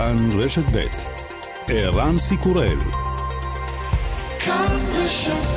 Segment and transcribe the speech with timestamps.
[0.00, 0.86] כאן רשת ב'
[1.68, 2.78] ערן סיקורל
[4.38, 5.56] כאן רשת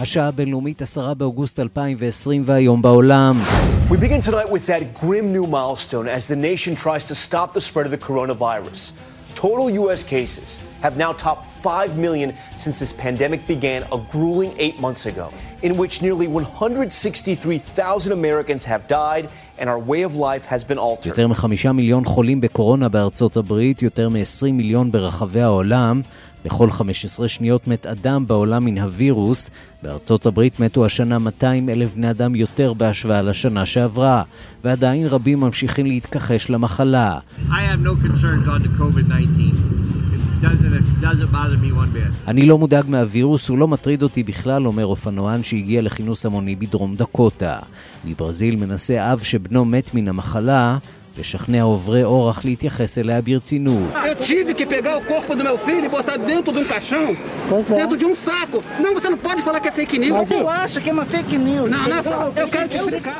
[0.00, 3.36] השעה הבינלאומית 10 באוגוסט 2020 והיום בעולם.
[3.90, 7.60] We begin tonight with that grim new milestone as the nation tries to stop the
[7.60, 8.92] spread of the coronavirus.
[9.34, 10.02] Total U.S.
[10.04, 10.50] cases
[10.85, 12.29] have now topped 5 million
[12.63, 15.27] since this pandemic began a grueling eight months ago,
[15.67, 19.25] in which nearly 163,000 Americans have died
[19.59, 21.07] and our way of life has been altered.
[21.07, 26.01] יותר מחמישה מיליון חולים בקורונה בארצות הברית, יותר מ-20 מיליון ברחבי העולם.
[26.45, 29.49] בכל 15 שניות מת אדם בעולם מן הווירוס.
[29.83, 34.23] בארצות הברית מתו השנה 200 אלף בני אדם יותר בהשוואה לשנה שעברה,
[34.63, 37.19] ועדיין רבים ממשיכים להתכחש למחלה.
[42.27, 46.95] אני לא מודאג מהווירוס, הוא לא מטריד אותי בכלל, אומר אופנוען שהגיע לכינוס המוני בדרום
[46.95, 47.59] דקוטה.
[48.05, 50.77] מברזיל מנסה אב שבנו מת מן המחלה,
[51.19, 53.93] לשכנע עוברי אורח להתייחס אליה ברצינות.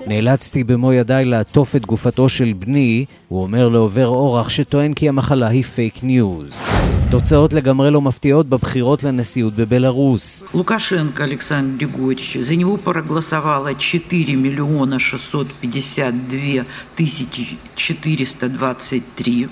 [0.08, 5.48] נאלצתי במו ידיי לעטוף את גופתו של בני, הוא אומר לעובר אורח שטוען כי המחלה
[5.48, 6.62] היא fake news.
[7.11, 10.45] תוצאות לגמרי לא מפתיעות בבחירות לנשיאות בבלארוס.
[10.55, 19.49] לוקשנקו אלכסנדר גריגוריץ', за него проголосовало 4 מיליון 652 тысячи 423.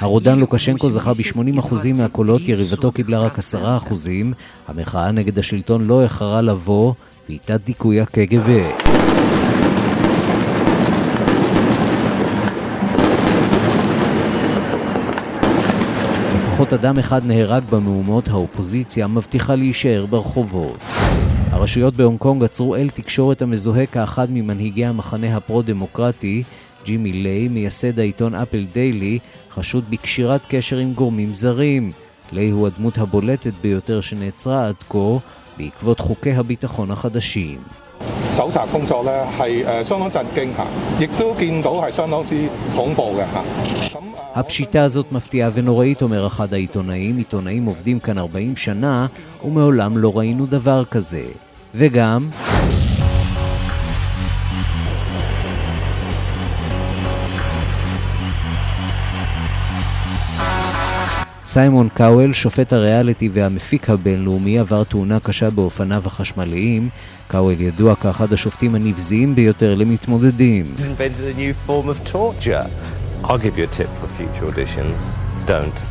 [0.00, 3.42] הרודן לוקשנקו זכה ב-80% מהקולות, יריבתו קיבלה רק 10%.
[4.68, 6.94] המחאה נגד השלטון לא איחרה לבוא,
[7.28, 8.62] ואיתה דיכוי הקג"ב.
[16.62, 20.78] לפחות אדם אחד נהרג במהומות, האופוזיציה מבטיחה להישאר ברחובות.
[21.50, 26.42] הרשויות בהונג קונג עצרו אל תקשורת המזוהה כאחד ממנהיגי המחנה הפרו-דמוקרטי,
[26.84, 29.18] ג'ימי ליי, מייסד העיתון אפל דיילי,
[29.50, 31.92] חשוד בקשירת קשר עם גורמים זרים.
[32.32, 34.98] ליי הוא הדמות הבולטת ביותר שנעצרה עד כה
[35.56, 37.58] בעקבות חוקי הביטחון החדשים.
[38.32, 40.64] 搜查工作咧系诶相当震惊吓，
[41.00, 44.11] 亦都见到系相当之恐怖嘅吓。
[44.35, 47.17] הפשיטה הזאת מפתיעה ונוראית, אומר אחד העיתונאים.
[47.17, 49.07] עיתונאים עובדים כאן 40 שנה,
[49.43, 51.25] ומעולם לא ראינו דבר כזה.
[51.75, 52.29] וגם...
[61.45, 66.89] סיימון קאוול, שופט הריאליטי והמפיק הבינלאומי, עבר תאונה קשה באופניו החשמליים.
[67.27, 70.75] קאוול ידוע כאחד השופטים הנבזיים ביותר למתמודדים.
[73.25, 75.11] I'll give you a tip for future auditions.
[75.47, 75.83] Don't.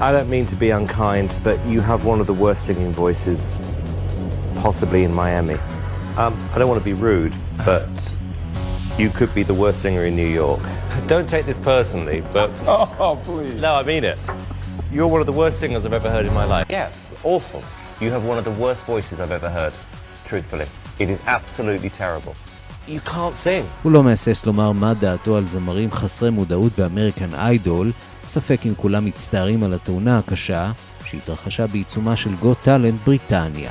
[0.00, 3.58] I don't mean to be unkind, but you have one of the worst singing voices
[4.56, 5.54] possibly in Miami.
[6.16, 8.14] Um, I don't want to be rude, but
[8.98, 10.60] you could be the worst singer in New York.
[11.06, 12.50] Don't take this personally, but.
[12.66, 13.54] Oh, please.
[13.56, 14.18] No, I mean it.
[14.90, 16.66] You're one of the worst singers I've ever heard in my life.
[16.70, 16.92] Yeah,
[17.22, 17.62] awful.
[18.00, 19.74] You have one of the worst voices I've ever heard,
[20.24, 20.66] truthfully.
[20.98, 22.34] It is absolutely terrible.
[22.88, 23.64] You can't sing.
[23.82, 27.92] הוא לא מהסס לומר מה דעתו על זמרים חסרי מודעות באמריקן איידול,
[28.26, 30.72] ספק אם כולם מצטערים על התאונה הקשה
[31.04, 33.70] שהתרחשה בעיצומה של גו טאלנט בריטניה.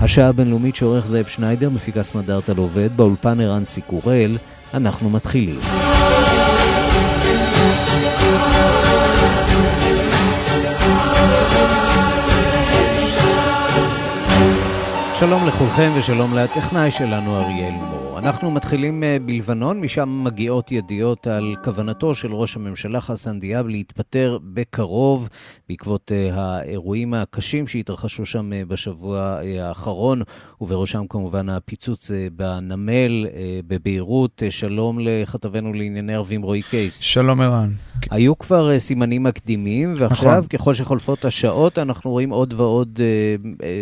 [0.00, 4.38] השעה הבינלאומית שעורך זאב שניידר, מפיקה סמדארטה עובד, באולפן ערן סיקורל,
[4.74, 5.60] אנחנו מתחילים.
[15.18, 18.07] שלום לכולכם ושלום לטכנאי שלנו אריאל מור.
[18.18, 24.38] אנחנו מתחילים אה, בלבנון, משם מגיעות ידיעות על כוונתו של ראש הממשלה חסן דיאב להתפטר
[24.52, 25.28] בקרוב
[25.68, 30.22] בעקבות אה, האירועים הקשים שהתרחשו שם אה, בשבוע האחרון,
[30.60, 33.26] ובראשם כמובן הפיצוץ בנמל
[33.66, 34.42] בביירות.
[34.50, 36.98] שלום לכתבנו לענייני ערבים רועי קייס.
[36.98, 37.70] שלום ערן.
[38.10, 40.46] היו כבר סימנים מקדימים, ועכשיו נכון.
[40.48, 43.00] ככל שחולפות השעות אנחנו רואים עוד ועוד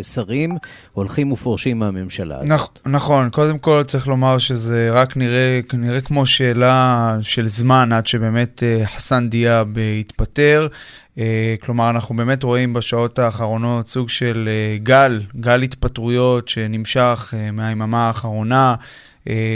[0.03, 0.57] שרים
[0.93, 2.59] הולכים ופורשים מהממשלה הזאת.
[2.87, 8.07] נכ- נכון, קודם כל צריך לומר שזה רק נראה, נראה כמו שאלה של זמן עד
[8.07, 10.69] שבאמת uh, חסן דיאב יתפטר.
[11.15, 11.19] Uh,
[11.61, 18.75] כלומר, אנחנו באמת רואים בשעות האחרונות סוג של uh, גל, גל התפטרויות שנמשך מהיממה האחרונה.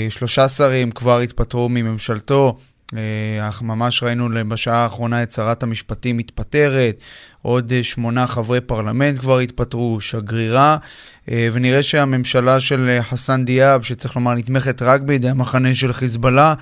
[0.09, 2.57] שלושה שרים כבר התפטרו מממשלתו.
[3.49, 7.01] אך ממש ראינו בשעה האחרונה את שרת המשפטים מתפטרת,
[7.43, 10.77] עוד שמונה חברי פרלמנט כבר התפטרו, שגרירה,
[11.29, 16.55] ונראה שהממשלה של חסן דיאב, שצריך לומר נתמכת רק בידי המחנה של חיזבאללה,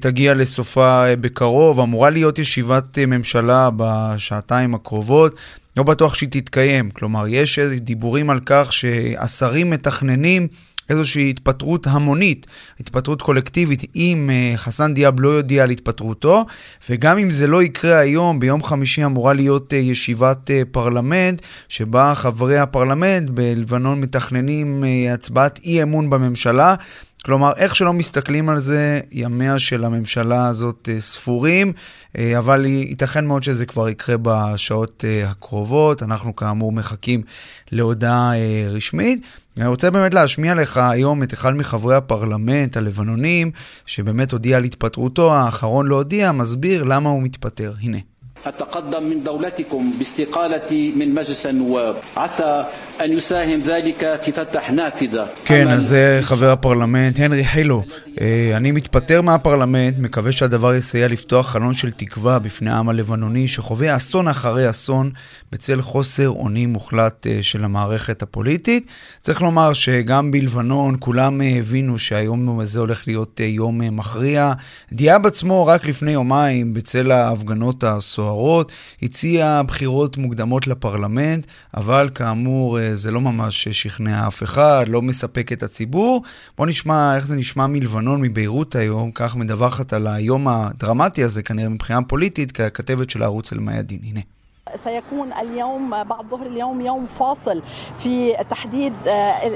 [0.00, 1.80] תגיע לסופה בקרוב.
[1.80, 5.36] אמורה להיות ישיבת ממשלה בשעתיים הקרובות.
[5.76, 6.90] לא בטוח שהיא תתקיים.
[6.90, 10.48] כלומר, יש דיבורים על כך שהשרים מתכננים
[10.90, 12.46] איזושהי התפטרות המונית,
[12.80, 16.46] התפטרות קולקטיבית, אם uh, חסן דיאב לא יודיע על התפטרותו,
[16.90, 22.12] וגם אם זה לא יקרה היום, ביום חמישי אמורה להיות uh, ישיבת uh, פרלמנט, שבה
[22.14, 26.74] חברי הפרלמנט בלבנון מתכננים uh, הצבעת אי אמון בממשלה.
[27.25, 31.73] כלומר, איך שלא מסתכלים על זה, ימיה של הממשלה הזאת ספורים,
[32.37, 36.03] אבל ייתכן מאוד שזה כבר יקרה בשעות הקרובות.
[36.03, 37.21] אנחנו כאמור מחכים
[37.71, 38.31] להודעה
[38.69, 39.21] רשמית.
[39.57, 43.51] אני רוצה באמת להשמיע לך היום את אחד מחברי הפרלמנט הלבנונים,
[43.85, 47.73] שבאמת הודיע על התפטרותו, האחרון לא הודיע, מסביר למה הוא מתפטר.
[47.81, 47.97] הנה.
[48.45, 52.65] أتقدم من دولتكم باستقالتي من مجلس النواب عسى
[55.44, 57.82] כן, אז זה אה, חבר הפרלמנט, הנרי חילו,
[58.20, 63.96] אה, אני מתפטר מהפרלמנט, מקווה שהדבר יסייע לפתוח חלון של תקווה בפני העם הלבנוני, שחווה
[63.96, 65.10] אסון אחרי אסון
[65.52, 68.86] בצל חוסר אונים מוחלט אה, של המערכת הפוליטית.
[69.20, 74.52] צריך לומר שגם בלבנון כולם הבינו שהיום הזה הולך להיות יום מכריע.
[74.92, 83.11] דיאב עצמו רק לפני יומיים, בצל ההפגנות הסוערות, הציע בחירות מוקדמות לפרלמנט, אבל כאמור, זה
[83.11, 86.23] לא ממש שכנע אף אחד, לא מספק את הציבור.
[86.57, 91.69] בואו נשמע איך זה נשמע מלבנון, מביירות היום, כך מדווחת על היום הדרמטי הזה כנראה
[91.69, 93.99] מבחינה פוליטית, ככתבת של הערוץ אל-מיאדין.
[94.03, 94.21] הנה.
[94.83, 97.61] سيكون اليوم بعد ظهر اليوم يوم فاصل
[97.99, 98.93] في تحديد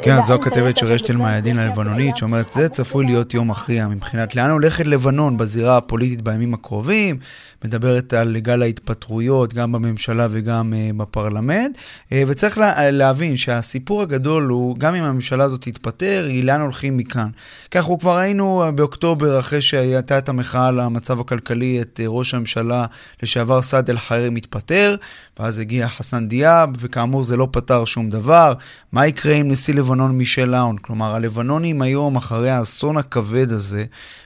[0.02, 4.50] כן, זו הכתבת של רשת אל-מיאדין הלבנונית, שאומרת, זה צפוי להיות יום מכריע מבחינת לאן
[4.50, 7.18] הולכת לבנון בזירה הפוליטית בימים הקרובים.
[7.65, 11.77] מדברת על גל ההתפטרויות, גם בממשלה וגם uh, בפרלמנט.
[11.77, 16.97] Uh, וצריך לה, להבין שהסיפור הגדול הוא, גם אם הממשלה הזאת תתפטר, היא לאן הולכים
[16.97, 17.29] מכאן.
[17.71, 22.87] כך אנחנו כבר ראינו באוקטובר, אחרי שהייתה את המחאה על המצב הכלכלי, את ראש הממשלה
[23.23, 24.97] לשעבר סעד אל-חיירי מתפטר,
[25.39, 28.55] ואז הגיע חסן דיאב, וכאמור זה לא פתר שום דבר.
[28.93, 30.77] מה יקרה עם נשיא לבנון מישל לאון?
[30.79, 33.85] כלומר, הלבנונים היום, אחרי האסון הכבד הזה,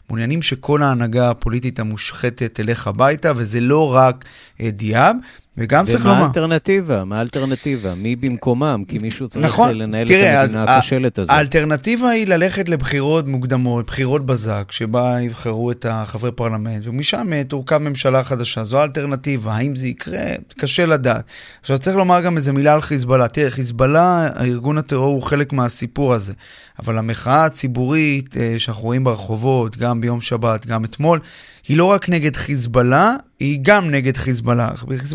[0.08, 4.24] מעוניינים שכל ההנהגה הפוליטית המושחתת תלך הביתה, וזה לא רק
[4.60, 5.16] אה, דיאב.
[5.58, 6.16] וגם צריך לומר...
[6.16, 7.04] ומה האלטרנטיבה?
[7.04, 7.94] מה האלטרנטיבה?
[7.94, 8.82] מי במקומם?
[8.88, 11.30] כי מישהו צריך נכון, לנהל תראה, את המדינה הכושלת הזאת.
[11.30, 17.78] האלטרנטיבה היא ללכת לבחירות מוקדמות, בחירות בזק, שבה יבחרו את החברי פרלמנט, ומשם אה, תורכב
[17.78, 18.64] ממשלה חדשה.
[18.64, 19.52] זו האלטרנטיבה.
[19.52, 20.20] האם זה יקרה?
[20.58, 21.24] קשה לדעת.
[21.60, 23.28] עכשיו, צריך לומר גם איזה מילה על חיזבאללה.
[23.28, 26.32] תראה, חיזבאללה, ארגון הטרור, הוא חלק מהסיפור הזה.
[26.78, 31.20] אבל המחאה הציבורית אה, שאנחנו רואים ברחובות, גם ביום שבת, גם אתמול,
[31.68, 34.70] היא לא רק נגד חיזבאללה, היא גם נגד חיזבאללה.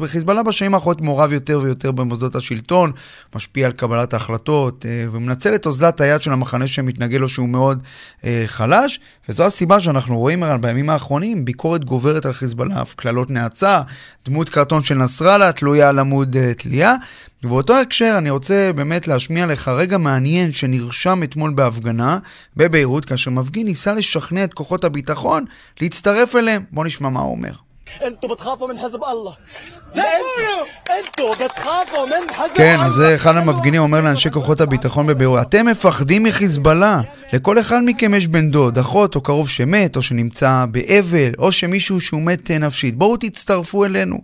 [0.06, 2.92] חיזבאללה בשנים האחרונות מעורב יותר ויותר במוסדות השלטון,
[3.36, 7.84] משפיע על קבלת ההחלטות, אה, ומנצל את אוזלת היד של המחנה שמתנגד לו שהוא מאוד
[8.26, 9.00] אה, חלש,
[9.30, 13.82] וזו הסיבה שאנחנו רואים בימים האחרונים ביקורת גוברת על חיזבאללה, קללות נאצה,
[14.26, 16.96] דמות קרטון של נסראללה תלויה על עמוד אה, תלייה.
[17.44, 22.18] ובאותו הקשר אני רוצה באמת להשמיע לך רגע מעניין שנרשם אתמול בהפגנה
[22.58, 25.46] בביירות, כאשר מפגין ניסה לשכנע את כוחות הביטחון
[25.82, 26.64] להצטרף אליהם.
[26.72, 27.52] בוא נשמע מה הוא אומר.
[32.56, 37.02] כן, אז זה אחד המפגינים אומר לאנשי כוחות הביטחון בביירות, אתם מפחדים מחיזבאללה.
[37.34, 42.02] לכל אחד מכם יש בן דוד, אחות או קרוב שמת, או שנמצא באבל, או שמישהו
[42.02, 42.98] שהוא מת נפשית.
[42.98, 44.18] בואו תצטרפו אלינו.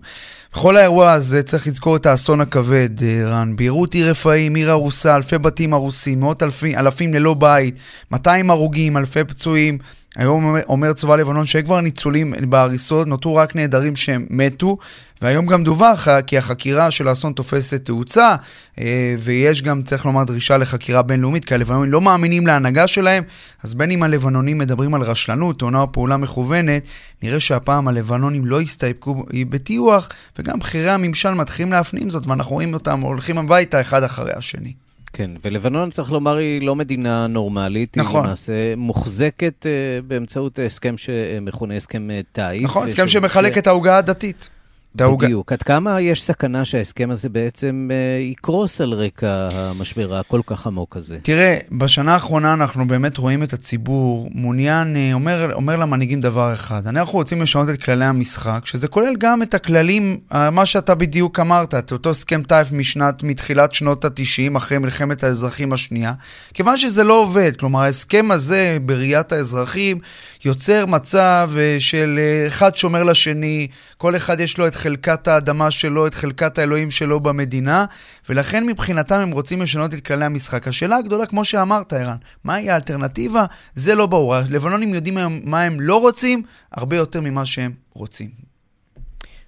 [0.53, 3.55] בכל האירוע הזה צריך לזכור את האסון הכבד, אה, רן.
[3.55, 7.75] ביירות עיר רפאים, עיר הרוסה, אלפי בתים הרוסים, מאות אלפים, אלפים ללא בית,
[8.11, 9.77] 200 הרוגים, אלפי פצועים.
[10.15, 14.77] היום אומר, צבא לבנון שאין כבר ניצולים בהריסות, נותרו רק נעדרים שהם מתו,
[15.21, 18.35] והיום גם דווח כי החקירה של האסון תופסת תאוצה,
[18.79, 23.23] אה, ויש גם, צריך לומר, דרישה לחקירה בינלאומית, כי הלבנונים לא מאמינים להנהגה שלהם,
[23.63, 26.83] אז בין אם הלבנונים מדברים על רשלנות, תאונה או פעולה מכוונת,
[27.23, 33.01] נראה שהפעם הלבנונים לא הסתייפקו בטיוח, וגם בכירי הממשל מתחילים להפנים זאת, ואנחנו רואים אותם
[33.01, 34.88] הולכים הביתה אחד אחרי השני.
[35.19, 37.97] כן, ולבנון, צריך לומר, היא לא מדינה נורמלית.
[37.97, 38.19] נכון.
[38.19, 42.63] היא למעשה מוחזקת uh, באמצעות הסכם שמכונה הסכם uh, טייף.
[42.63, 44.49] נכון, הסכם שמחלק את העוגה הדתית.
[44.95, 45.51] בדיוק.
[45.51, 50.97] עד כמה יש סכנה שההסכם הזה בעצם אה, יקרוס על רקע המשבר הכל כך עמוק
[50.97, 51.17] הזה?
[51.23, 56.87] תראה, בשנה האחרונה אנחנו באמת רואים את הציבור מעוניין, אה, אומר, אומר למנהיגים דבר אחד,
[56.87, 61.39] אנחנו רוצים לשנות את כללי המשחק, שזה כולל גם את הכללים, אה, מה שאתה בדיוק
[61.39, 66.13] אמרת, את אותו הסכם טייף משנת, מתחילת שנות ה-90, אחרי מלחמת האזרחים השנייה,
[66.53, 67.51] כיוון שזה לא עובד.
[67.59, 69.99] כלומר, ההסכם הזה, בראיית האזרחים,
[70.45, 73.67] יוצר מצב של אחד שומר לשני,
[73.97, 77.85] כל אחד יש לו את חלקת האדמה שלו, את חלקת האלוהים שלו במדינה,
[78.29, 80.67] ולכן מבחינתם הם רוצים לשנות את כללי המשחק.
[80.67, 83.45] השאלה הגדולה, כמו שאמרת, ערן, מהי האלטרנטיבה?
[83.73, 84.35] זה לא ברור.
[84.35, 88.29] הלבנונים יודעים מה הם לא רוצים, הרבה יותר ממה שהם רוצים.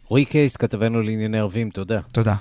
[0.08, 2.00] רועי קייס, כתבנו לענייני ערבים, תודה.
[2.12, 2.36] תודה.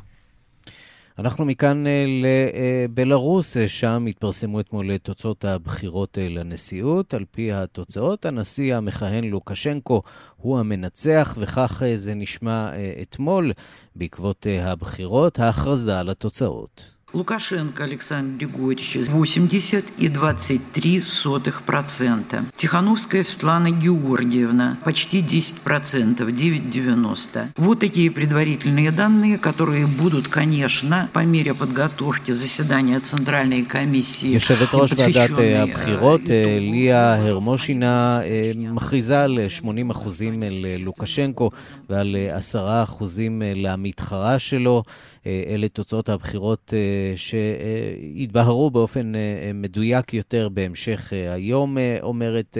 [1.20, 7.14] אנחנו מכאן אה, לבלארוס, אה, שם התפרסמו אתמול תוצאות הבחירות אה, לנשיאות.
[7.14, 10.02] על פי התוצאות, הנשיא המכהן לוקשנקו
[10.36, 12.70] הוא המנצח, וכך זה נשמע
[13.02, 13.52] אתמול
[13.96, 15.38] בעקבות הבחירות.
[15.38, 16.99] ההכרזה על התוצאות.
[17.13, 22.43] Лукашенко Александр Григорьевич 80 и 23 сотых процента.
[22.57, 27.47] Тихановская Светлана Георгиевна почти 10 процентов, 9,90.
[27.55, 34.33] Вот такие предварительные данные, которые будут, конечно, по мере подготовки заседания Центральной комиссии.
[34.33, 36.21] יושבת ראש ועדת הבחירות,
[36.59, 38.21] ליה הרמושינה,
[38.55, 41.51] מכריזה על 80 אחוזים ללוקשנקו
[41.89, 44.83] ועל 10 אחוזים למתחרה שלו.
[45.26, 46.74] אלה תוצאות הבחירות
[47.16, 49.12] שהתבהרו באופן
[49.54, 52.56] מדויק יותר בהמשך היום, אומרת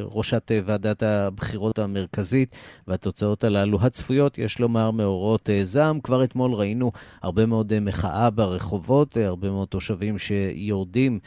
[0.00, 2.56] ראשת ועדת הבחירות המרכזית,
[2.88, 6.00] והתוצאות הללו הצפויות, יש לומר, מעוררות זעם.
[6.00, 11.18] כבר אתמול ראינו הרבה מאוד מחאה ברחובות, הרבה מאוד תושבים שיורדים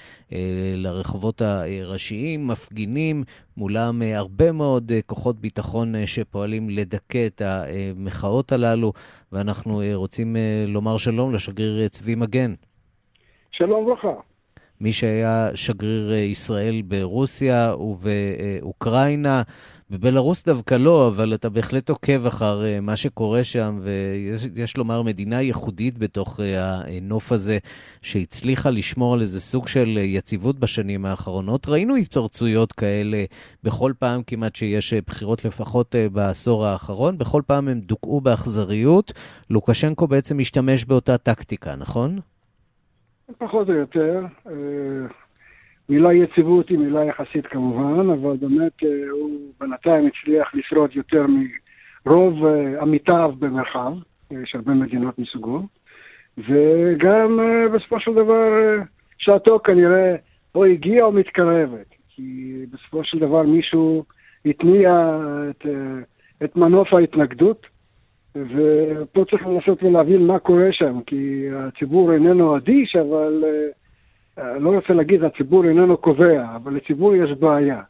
[0.77, 3.23] לרחובות הראשיים, מפגינים,
[3.57, 8.93] מולם הרבה מאוד כוחות ביטחון שפועלים לדכא את המחאות הללו,
[9.31, 10.35] ואנחנו רוצים
[10.67, 12.53] לומר שלום לשגריר צבי מגן.
[13.51, 14.30] שלום וברכה.
[14.81, 19.41] מי שהיה שגריר ישראל ברוסיה ובאוקראינה,
[19.89, 23.79] בבלארוס דווקא לא, אבל אתה בהחלט עוקב אחר uh, מה שקורה שם,
[24.53, 27.57] ויש לומר מדינה ייחודית בתוך uh, הנוף הזה,
[28.01, 31.67] שהצליחה לשמור על איזה סוג של יציבות בשנים האחרונות.
[31.69, 33.23] ראינו התפרצויות כאלה
[33.63, 37.17] בכל פעם כמעט שיש בחירות, לפחות בעשור האחרון.
[37.17, 39.13] בכל פעם הם דוכאו באכזריות.
[39.49, 42.19] לוקשנקו בעצם משתמש באותה טקטיקה, נכון?
[43.37, 44.25] פחות או יותר.
[45.91, 51.25] מילה יציבות היא מילה יחסית כמובן, אבל באמת אה, הוא בינתיים הצליח לשרוד יותר
[52.05, 53.93] מרוב אה, עמיתיו במרחב,
[54.31, 55.61] אה, יש הרבה מדינות מסוגו,
[56.37, 57.39] וגם
[57.73, 58.49] בסופו של דבר
[59.17, 60.15] שעתו כנראה
[60.55, 64.03] או הגיעה או מתקרבת, כי בסופו של דבר מישהו
[64.45, 65.19] התניע
[65.49, 65.65] את,
[66.43, 67.67] את מנוף ההתנגדות,
[68.35, 73.43] ופה צריך לנסות ולהבין מה קורה שם, כי הציבור איננו אדיש, אבל...
[74.37, 77.81] לא רוצה להגיד הציבור איננו קובע, אבל לציבור יש בעיה.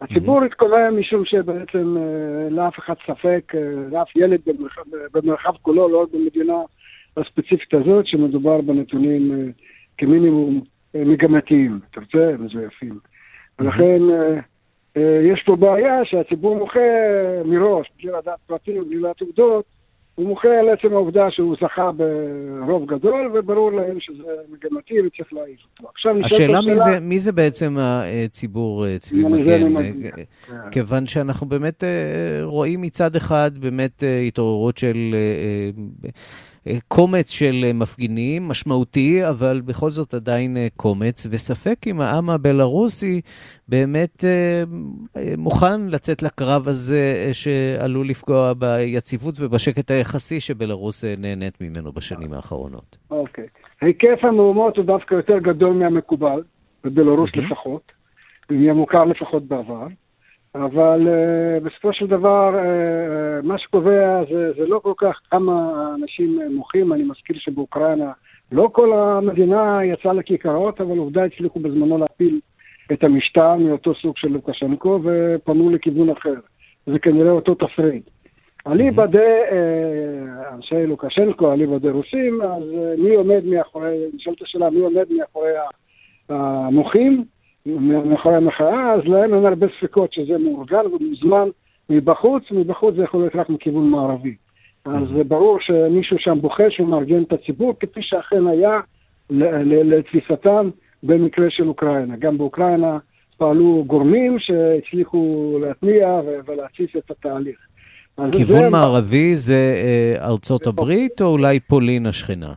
[0.00, 3.60] הציבור התקובע משום שבעצם אה, לאף אחד ספק, אה,
[3.90, 4.82] לאף ילד במרחב,
[5.14, 6.56] במרחב כולו, לא רק במדינה
[7.16, 9.46] הספציפית הזאת, שמדובר בנתונים אה,
[9.98, 10.60] כמינימום
[10.94, 12.34] מגמתיים, אתה רוצה?
[12.38, 12.98] מזויפים.
[13.58, 14.02] ולכן
[15.32, 16.80] יש פה בעיה שהציבור מוחה
[17.44, 19.64] מראש, בלי לדעת פרטים, בלי לדעת עובדות,
[20.14, 25.60] הוא מוחה על עצם העובדה שהוא זכה ברוב גדול, וברור להם שזה מגמתי וצריך להעיף
[25.70, 25.90] אותו.
[25.94, 26.58] עכשיו נשאלת השאלה...
[26.58, 29.76] השאלה מי זה, מי זה בעצם הציבור אה, צבי מגן?
[29.76, 29.82] אה,
[30.46, 30.70] כן.
[30.70, 35.14] כיוון שאנחנו באמת אה, רואים מצד אחד באמת התעוררות של...
[36.88, 43.20] קומץ של מפגינים, משמעותי, אבל בכל זאת עדיין קומץ, וספק אם העם הבלארוסי
[43.68, 44.62] באמת אה,
[45.38, 52.96] מוכן לצאת לקרב הזה שעלול לפגוע ביציבות ובשקט היחסי שבלארוס נהנית ממנו בשנים האחרונות.
[53.10, 53.46] אוקיי.
[53.80, 56.42] היקף המהומות הוא דווקא יותר גדול מהמקובל,
[56.84, 57.92] בבלארוס לפחות,
[58.50, 59.86] מהמוכר לפחות בעבר.
[60.54, 66.40] אבל uh, בסופו של דבר, uh, מה שקובע זה, זה לא כל כך כמה אנשים
[66.50, 66.92] מוחים.
[66.92, 68.12] אני מזכיר שבאוקראינה
[68.52, 72.40] לא כל המדינה יצאה לכיכרות, אבל עובדה הצליחו בזמנו להפיל
[72.92, 76.34] את המשטר מאותו סוג של לוקשנקו ופנו לכיוון אחר.
[76.86, 78.10] זה כנראה אותו תפריט.
[78.66, 79.20] אליבא דה
[80.52, 82.62] אנשי לוקשנקו, אליבא דה רוסים, אז
[82.98, 85.50] מי עומד מאחורי, נשאלת השאלה, מי עומד מאחורי
[86.28, 87.24] המוחים?
[87.66, 91.48] מאחורי המחאה, אז להם אין הרבה ספקות שזה מאורגן ומוזמן
[91.90, 94.34] מבחוץ, מבחוץ זה יכול להיות רק מכיוון מערבי.
[94.84, 98.80] אז זה ברור שמישהו שם בוחש ומארגן את הציבור, כפי שאכן היה
[99.84, 100.70] לתפיסתם
[101.02, 102.16] במקרה של אוקראינה.
[102.16, 102.98] גם באוקראינה
[103.36, 107.56] פעלו גורמים שהצליחו להתניע ולהציף את התהליך.
[108.32, 112.52] כיוון זה מערבי זה אה, ארצות הברית או אולי פולין השכנה?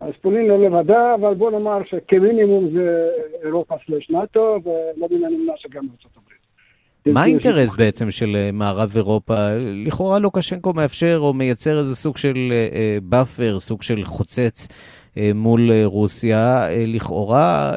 [0.00, 3.08] אז פולין לא לבדה, אבל בוא נאמר שכמינימום זה
[3.44, 6.40] אירופה slash נאטו, ולא מן הנמנע שגם ארצות הברית.
[7.06, 9.34] מה האינטרס בעצם של אה, מערב אירופה?
[9.86, 12.52] לכאורה לוקשנקו מאפשר או מייצר איזה סוג של
[13.02, 14.68] buffer, סוג של חוצץ
[15.18, 16.68] אה, מול אה, רוסיה.
[16.68, 17.72] אה, לכאורה,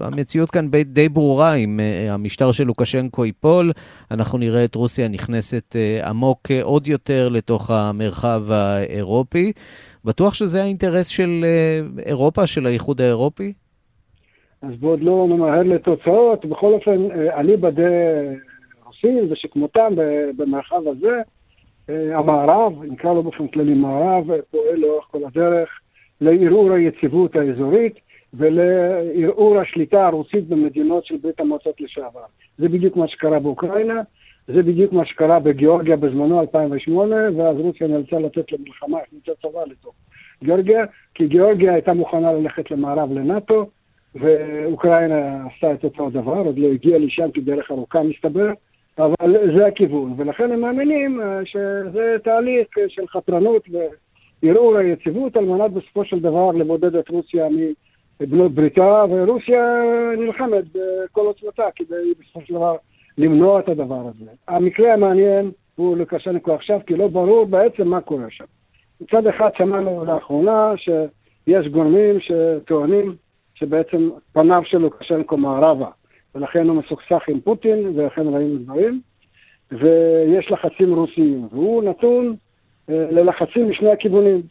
[0.00, 3.72] המציאות כאן די ברורה, אם המשטר של לוקשנקו ייפול,
[4.10, 9.52] אנחנו נראה את רוסיה נכנסת עמוק עוד יותר לתוך המרחב האירופי.
[10.04, 11.44] בטוח שזה האינטרס של
[12.06, 13.52] אירופה, של האיחוד האירופי?
[14.62, 16.46] אז בוא עוד לא נמהר לתוצאות.
[16.46, 17.82] בכל אופן, אליבא דה
[18.86, 19.92] רוסים ושכמותם
[20.36, 21.20] במרחב הזה,
[21.88, 25.68] המערב, נקרא לו באופן כללי מערב, פועל לאורך כל הדרך.
[26.20, 27.94] לערעור היציבות האזורית
[28.34, 32.20] ולערעור השליטה הרוסית במדינות של ברית המועצות לשעבר.
[32.58, 34.00] זה בדיוק מה שקרה באוקראינה,
[34.54, 39.94] זה בדיוק מה שקרה בגיאורגיה בזמנו 2008, ואז רוסיה נאלצה לתת למלחמה, הכניסה צבא לתוך
[40.44, 43.66] גיאורגיה, כי גיאורגיה הייתה מוכנה ללכת למערב לנאטו,
[44.14, 48.52] ואוקראינה עשתה את אותו הדבר, עוד לא הגיעה לשם כדרך ארוכה מסתבר,
[48.98, 53.76] אבל זה הכיוון, ולכן הם מאמינים אה, שזה תהליך של חתרנות ו...
[54.42, 57.46] ערעור היציבות על מנת בסופו של דבר לבודד את רוסיה
[58.20, 59.82] מבנות בריתה, ורוסיה
[60.18, 62.76] נלחמת בכל עוצמתה כדי בסופו של דבר
[63.20, 64.30] למנוע את הדבר הזה.
[64.48, 68.44] המקרה המעניין הוא לוקשנקו עכשיו, כי לא ברור בעצם מה קורה שם.
[69.00, 73.14] מצד אחד שמענו לאחרונה שיש גורמים שטוענים
[73.54, 75.88] שבעצם פניו של לוקשנקו מערבה,
[76.34, 79.00] ולכן הוא מסוכסך עם פוטין, ולכן ראינו דברים,
[79.72, 82.36] ויש לחצים רוסיים, והוא נתון
[82.88, 84.42] ללחצים משני הכיוונים.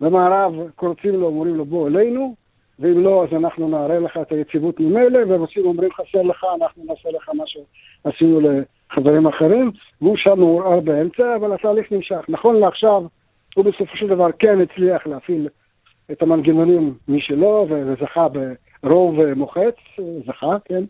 [0.00, 2.34] במערב קורצים לו, אומרים לו בוא אלינו,
[2.78, 7.08] ואם לא, אז אנחנו נערה לך את היציבות ממילא, ורוסים אומרים חסר לך, אנחנו נעשה
[7.10, 9.70] לך מה שעשינו לחברים אחרים,
[10.02, 12.24] והוא שם מעורער באמצע, אבל התהליך נמשך.
[12.28, 13.02] נכון לעכשיו,
[13.54, 15.48] הוא בסופו של דבר כן הצליח להפעיל
[16.12, 18.26] את המנגנונים משלו, וזכה
[18.82, 19.74] ברוב מוחץ,
[20.26, 20.84] זכה, כן,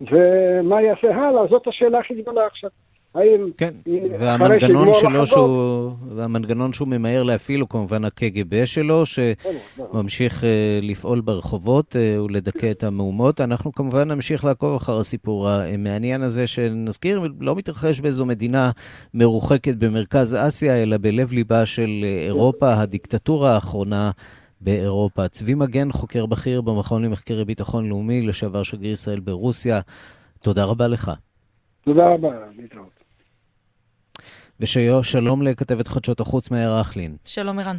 [0.00, 2.70] ומה יעשה הלאה, זאת השאלה הכי גדולה עכשיו.
[3.14, 3.50] האם...
[3.56, 3.74] כן,
[4.18, 11.96] והמנגנון שלו שהוא, והמנגנון שהוא ממהר להפעיל הוא כמובן הקג"ב שלו, שממשיך אה, לפעול ברחובות
[11.96, 13.40] אה, ולדכא את המהומות.
[13.40, 18.70] אנחנו כמובן נמשיך לעקוב אחר הסיפור המעניין הזה, שנזכיר, לא מתרחש באיזו מדינה
[19.14, 24.10] מרוחקת במרכז אסיה, אלא בלב ליבה של אירופה, הדיקטטורה האחרונה.
[24.60, 25.28] באירופה.
[25.28, 29.80] צבי מגן, חוקר בכיר במכון למחקרי ביטחון לאומי, לשעבר שגריר ישראל ברוסיה,
[30.42, 31.10] תודה רבה לך.
[31.84, 32.93] תודה רבה, להתראות.
[34.64, 37.16] ושלום לכתבת חדשות החוץ מאיר רכלין.
[37.24, 37.76] שלום ערן.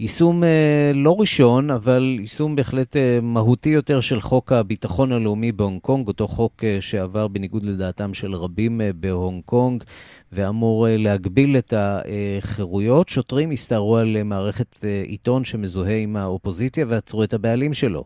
[0.00, 5.80] יישום אה, לא ראשון, אבל יישום בהחלט אה, מהותי יותר של חוק הביטחון הלאומי בהונג
[5.80, 9.84] קונג, אותו חוק אה, שעבר בניגוד לדעתם של רבים אה, בהונג קונג,
[10.32, 13.08] ואמור אה, להגביל את החירויות.
[13.08, 18.04] שוטרים הסתערו על אה, מערכת אה, עיתון שמזוהה עם האופוזיציה ועצרו את הבעלים שלו.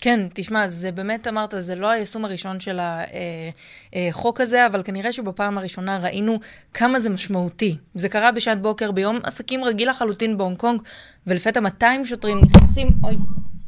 [0.00, 2.78] כן, תשמע, זה באמת אמרת, זה לא היישום הראשון של
[3.92, 6.38] החוק הזה, אבל כנראה שבפעם הראשונה ראינו
[6.74, 7.76] כמה זה משמעותי.
[7.94, 10.82] זה קרה בשעת בוקר ביום עסקים רגיל לחלוטין בהונג קונג,
[11.26, 13.16] ולפתע 200 שוטרים נכנסים, אוי,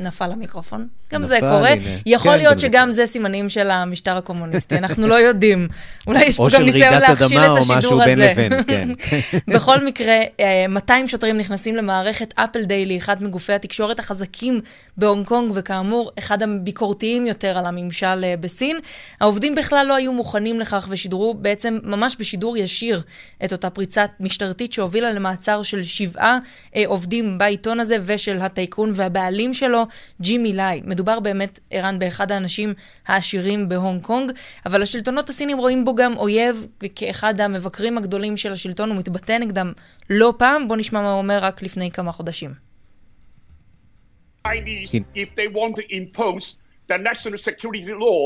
[0.00, 0.88] נפל המיקרופון.
[1.12, 1.70] גם נפל, זה קורה.
[1.70, 1.82] הנה.
[2.06, 5.68] יכול כן, להיות שגם זה סימנים של המשטר הקומוניסטי, אנחנו לא יודעים.
[6.06, 8.14] אולי יש פה גם ניסיון להכשיל את השידור הזה.
[8.14, 8.88] לבין, כן.
[9.54, 10.16] בכל מקרה,
[10.68, 14.60] 200 אה, שוטרים נכנסים למערכת אפל דיילי, אחד מגופי התקשורת החזקים
[14.96, 18.78] בהונג קונג, וכאמור, אחד הביקורתיים יותר על הממשל אה, בסין.
[19.20, 23.02] העובדים בכלל לא היו מוכנים לכך ושידרו בעצם ממש בשידור ישיר
[23.44, 26.38] את אותה פריצת משטרתית שהובילה למעצר של שבעה
[26.76, 29.87] אה, עובדים בעיתון הזה ושל הטייקון והבעלים שלו.
[30.20, 30.80] ג'ימי לי.
[30.84, 32.74] מדובר באמת, ערן, באחד האנשים
[33.06, 34.32] העשירים בהונג קונג,
[34.66, 39.72] אבל השלטונות הסינים רואים בו גם אויב, וכאחד המבקרים הגדולים של השלטון, הוא מתבטא נגדם
[40.10, 40.68] לא פעם.
[40.68, 42.68] בוא נשמע מה הוא אומר רק לפני כמה חודשים.
[45.14, 46.46] if they want to impose
[46.90, 48.20] the national security law,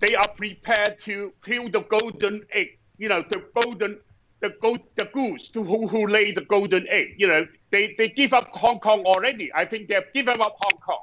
[0.00, 3.92] they are prepared to kill the golden egg, you know, the golden
[4.40, 7.14] the go- the goose to who, who lay the golden egg.
[7.16, 9.50] You know, they, they give up Hong Kong already.
[9.54, 10.98] I think they've given up Hong Kong.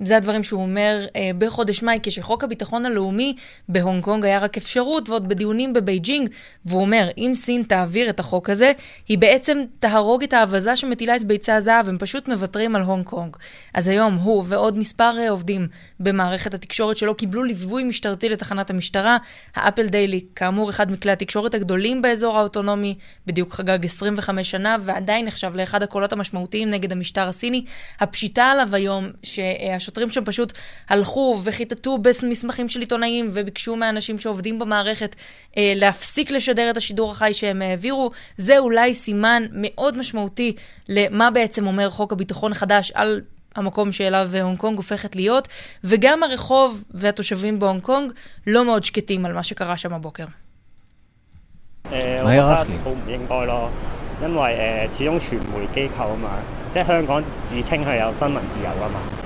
[0.00, 3.36] זה הדברים שהוא אומר אה, בחודש מאי, כשחוק הביטחון הלאומי
[3.68, 6.28] בהונג קונג היה רק אפשרות, ועוד בדיונים בבייג'ינג,
[6.64, 8.72] והוא אומר, אם סין תעביר את החוק הזה,
[9.08, 13.36] היא בעצם תהרוג את האווזה שמטילה את ביצי הזהב, הם פשוט מוותרים על הונג קונג.
[13.74, 15.68] אז היום הוא ועוד מספר אה, עובדים
[16.00, 19.16] במערכת התקשורת שלו קיבלו ליווי משטרתי לתחנת המשטרה.
[19.54, 22.94] האפל דיילי, כאמור, אחד מכלי התקשורת הגדולים באזור האוטונומי,
[23.26, 27.64] בדיוק חגג 25 שנה, ועדיין נחשב לאחד הקולות המשמעותיים נגד המשטר הסיני.
[28.00, 29.76] הפשיטה עליו היום, שה...
[29.85, 30.53] השוטרים שם פשוט
[30.89, 35.15] הלכו וחיטטו במסמכים של עיתונאים וביקשו מהאנשים שעובדים במערכת
[35.57, 38.11] אה, להפסיק לשדר את השידור החי שהם העבירו.
[38.37, 40.55] זה אולי סימן מאוד משמעותי
[40.89, 43.21] למה בעצם אומר חוק הביטחון החדש על
[43.55, 45.47] המקום שאליו הונג קונג הופכת להיות,
[45.83, 48.11] וגם הרחוב והתושבים בהונג קונג
[48.47, 50.25] לא מאוד שקטים על מה שקרה שם הבוקר.
[51.91, 53.69] אה, 我觉得好唔应该咯，
[54.21, 56.27] 因为诶始终传媒机构啊嘛，
[56.73, 59.24] 即系香港自称系有新闻自由啊嘛。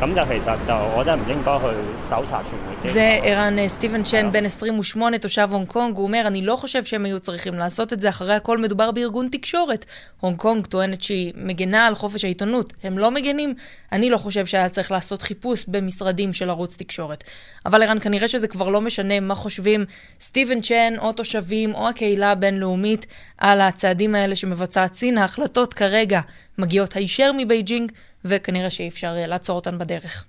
[0.00, 1.66] 咁就其实就我真系唔应该去
[2.10, 2.92] 搜查传媒。
[2.92, 7.20] זה ערן סטיבן צ'ן, בן 28, תושב הונג קונג, הוא אומר, אני לא חושב שהם היו
[7.20, 9.86] צריכים לעשות את זה, אחרי הכל מדובר בארגון תקשורת.
[10.20, 12.72] הונג קונג טוענת שהיא מגנה על חופש העיתונות.
[12.82, 13.54] הם לא מגנים,
[13.92, 17.24] אני לא חושב שהיה צריך לעשות חיפוש במשרדים של ערוץ תקשורת.
[17.66, 19.84] אבל ערן, כנראה שזה כבר לא משנה מה חושבים
[20.20, 23.06] סטיבן צ'ן, או תושבים, או הקהילה הבינלאומית,
[23.38, 25.18] על הצעדים האלה שמבצעת סין.
[25.18, 26.20] ההחלטות כרגע
[26.58, 27.92] מגיעות הישר מבייג'ינג,
[28.25, 30.25] וכנראה שאי אפשר לעצור אותן בדרך.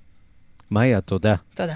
[0.70, 1.34] מאיה, תודה.
[1.54, 1.74] תודה.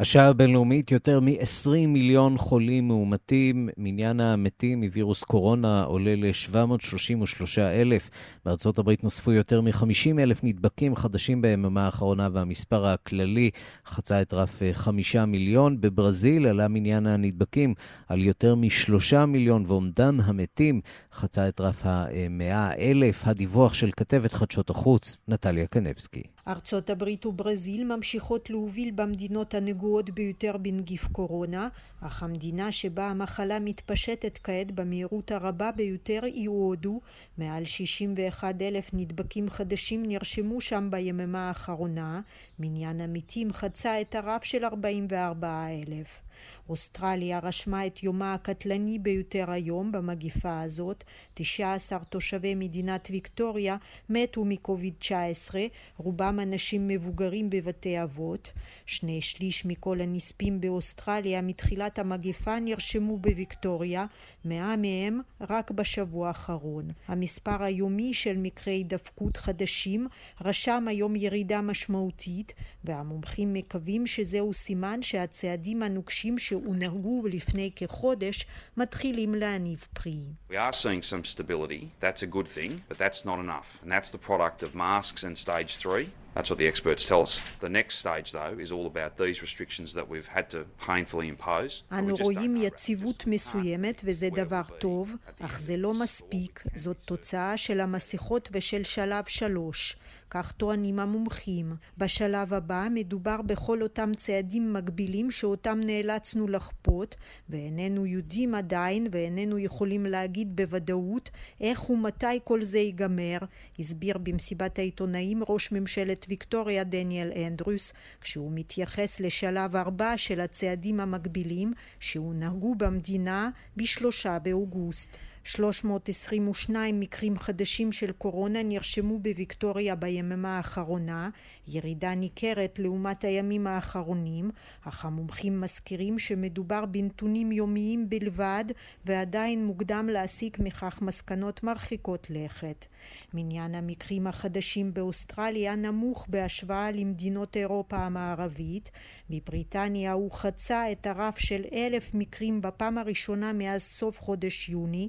[0.00, 3.68] השעה הבינלאומית, יותר מ-20 מיליון חולים מאומתים.
[3.76, 8.10] מניין המתים מווירוס קורונה עולה ל-733 אלף.
[8.44, 13.50] בארצות הברית נוספו יותר מ-50 אלף נדבקים חדשים ביממה האחרונה, והמספר הכללי
[13.86, 15.80] חצה את רף 5 מיליון.
[15.80, 17.74] בברזיל עלה מניין הנדבקים
[18.08, 20.80] על יותר מ-3 מיליון, ואומדן המתים
[21.12, 23.26] חצה את רף ה-100 אלף.
[23.26, 26.22] הדיווח של כתבת חדשות החוץ, נטליה קנבסקי.
[26.48, 31.68] ארצות הברית וברזיל ממשיכות להוביל במדינות הנגועות ביותר בנגיף קורונה,
[32.00, 37.00] אך המדינה שבה המחלה מתפשטת כעת במהירות הרבה ביותר היא הודו.
[37.38, 42.20] מעל 61 אלף נדבקים חדשים נרשמו שם ביממה האחרונה.
[42.58, 46.20] מניין המתים חצה את הרף של 44 אלף.
[46.68, 51.04] אוסטרליה רשמה את יומה הקטלני ביותר היום במגיפה הזאת.
[51.34, 53.76] 19 תושבי מדינת ויקטוריה
[54.08, 55.60] מתו מקוביד 19,
[55.96, 58.52] רובם אנשים מבוגרים בבתי אבות.
[58.86, 64.06] שני שליש מכל הנספים באוסטרליה מתחילת המגיפה נרשמו בוויקטוריה,
[64.44, 66.90] מאה מהם רק בשבוע האחרון.
[67.08, 70.06] המספר היומי של מקרי הידפקות חדשים
[70.40, 72.52] רשם היום ירידה משמעותית,
[72.84, 80.24] והמומחים מקווים שזהו סימן שהצעדים הנוקשים שהונהגו לפני כחודש מתחילים להניב פרי.
[80.50, 81.90] We are seeing some stability.
[82.00, 83.80] That's a good thing, but that's not enough.
[83.82, 86.08] And that's the product of masks and stage three.
[86.34, 87.40] That's what the experts tell us.
[87.66, 91.82] The next stage, though, is all about these restrictions that we've had to painfully impose.
[91.92, 96.64] אנו רואים יציבות מסוימת וזה דבר טוב, אך זה לא מספיק.
[96.74, 99.96] זאת תוצאה של המסכות ושל שלב שלוש.
[100.30, 101.72] כך טוענים המומחים.
[101.98, 107.16] בשלב הבא מדובר בכל אותם צעדים מגבילים שאותם נאלצנו לכפות,
[107.48, 113.38] ואיננו יודעים עדיין ואיננו יכולים להגיד בוודאות איך ומתי כל זה ייגמר,
[113.78, 121.72] הסביר במסיבת העיתונאים ראש ממשלת ויקטוריה דניאל אנדרוס, כשהוא מתייחס לשלב ארבע של הצעדים המקבילים
[122.00, 125.16] שהונהגו במדינה בשלושה באוגוסט.
[125.48, 131.30] 322 מקרים חדשים של קורונה נרשמו בוויקטוריה ביממה האחרונה,
[131.68, 134.50] ירידה ניכרת לעומת הימים האחרונים,
[134.84, 138.64] אך המומחים מזכירים שמדובר בנתונים יומיים בלבד
[139.04, 142.86] ועדיין מוקדם להסיק מכך מסקנות מרחיקות לכת.
[143.34, 148.90] מניין המקרים החדשים באוסטרליה נמוך בהשוואה למדינות אירופה המערבית,
[149.30, 155.08] בבריטניה הוא חצה את הרף של אלף מקרים בפעם הראשונה מאז סוף חודש יוני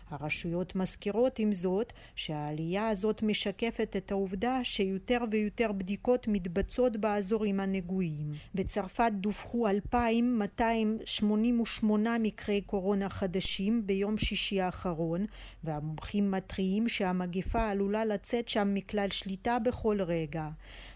[0.11, 8.33] הרשויות מזכירות עם זאת שהעלייה הזאת משקפת את העובדה שיותר ויותר בדיקות מתבצעות באזורים הנגועים.
[8.55, 15.25] בצרפת דווחו 2,288 מקרי קורונה חדשים ביום שישי האחרון
[15.63, 20.49] והמומחים מתריעים שהמגפה עלולה לצאת שם מכלל שליטה בכל רגע.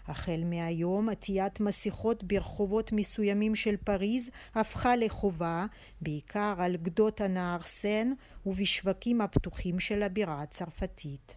[0.08, 5.66] החל מהיום עטיית מסכות ברחובות מסוימים של פריז הפכה לחובה,
[6.00, 8.12] בעיקר על גדות הנהר סן
[8.46, 11.34] ובשווקים הפתוחים של הבירה הצרפתית.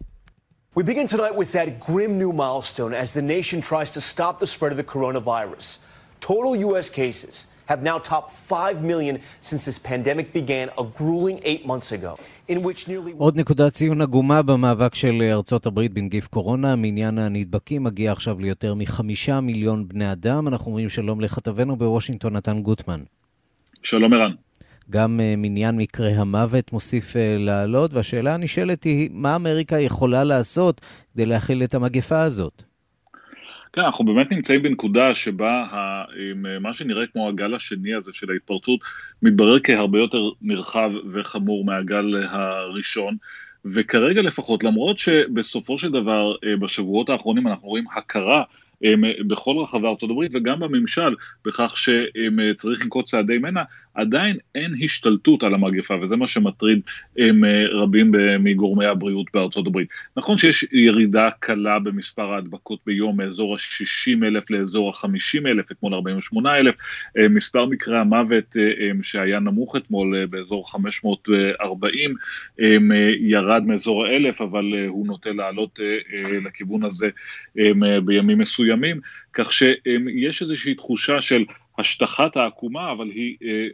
[0.76, 4.46] We begin tonight with that grim new milestone as the nation tries to stop the
[4.46, 5.78] spread of the coronavirus.
[6.20, 6.88] Total U.S.
[7.00, 7.34] cases
[7.70, 12.12] have now topped 5 million since this pandemic began a grueling eight months ago,
[12.48, 13.14] in which nearly...
[13.18, 16.76] עוד נקודת ציון עגומה במאבק של ארצות הברית בנגיף קורונה.
[16.76, 20.48] מניין הנדבקים מגיע עכשיו ליותר מחמישה מיליון בני אדם.
[20.48, 23.00] אנחנו אומרים שלום לכתבנו בוושינגטון, נתן גוטמן.
[23.82, 24.32] שלום ערן.
[24.90, 30.80] גם מניין מקרי המוות מוסיף לעלות, והשאלה הנשאלת היא, מה אמריקה יכולה לעשות
[31.14, 32.62] כדי להכיל את המגפה הזאת?
[33.72, 35.66] כן, אנחנו באמת נמצאים בנקודה שבה
[36.60, 38.80] מה שנראה כמו הגל השני הזה של ההתפרצות
[39.22, 43.16] מתברר כהרבה יותר נרחב וחמור מהגל הראשון.
[43.64, 48.42] וכרגע לפחות, למרות שבסופו של דבר בשבועות האחרונים אנחנו רואים הכרה
[49.26, 53.62] בכל רחבי הברית וגם בממשל בכך שצריך לנקוט צעדי מנע,
[53.94, 56.80] עדיין אין השתלטות על המגפה, וזה מה שמטריד
[57.18, 59.88] הם, רבים מגורמי הבריאות בארצות הברית.
[60.16, 66.58] נכון שיש ירידה קלה במספר ההדבקות ביום מאזור ה-60 אלף לאזור ה-50 אלף, אתמול 48
[66.58, 66.74] אלף,
[67.30, 68.56] מספר מקרי המוות
[69.02, 72.14] שהיה נמוך אתמול באזור 540,
[73.20, 75.80] ירד מאזור האלף, אבל הוא נוטה לעלות
[76.44, 77.08] לכיוון הזה
[78.04, 79.00] בימים מסוימים,
[79.32, 81.44] כך שיש איזושהי תחושה של
[81.78, 83.66] השטחת העקומה, אבל היא אה,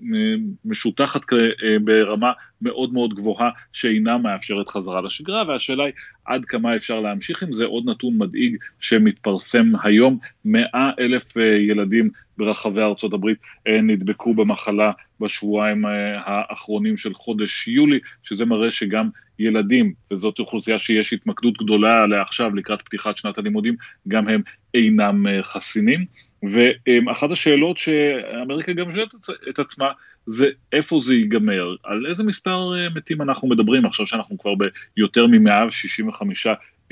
[0.64, 2.32] משותחת אה, ברמה
[2.62, 5.92] מאוד מאוד גבוהה שאינה מאפשרת חזרה לשגרה, והשאלה היא
[6.24, 7.64] עד כמה אפשר להמשיך עם זה.
[7.64, 15.84] עוד נתון מדאיג שמתפרסם היום, 100 אלף אה, ילדים ברחבי ארצות הברית נדבקו במחלה בשבועיים
[16.18, 22.54] האחרונים של חודש יולי, שזה מראה שגם ילדים, וזאת אוכלוסייה שיש התמקדות גדולה עליה עכשיו
[22.54, 23.76] לקראת פתיחת שנת הלימודים,
[24.08, 24.42] גם הם
[24.74, 26.04] אינם חסינים.
[26.42, 29.14] ואחת השאלות שאמריקה גם שואלת
[29.50, 29.92] את עצמה,
[30.26, 33.86] זה איפה זה ייגמר, על איזה מספר אה, מתים אנחנו מדברים?
[33.86, 34.54] עכשיו שאנחנו כבר
[34.96, 36.22] ביותר מ-165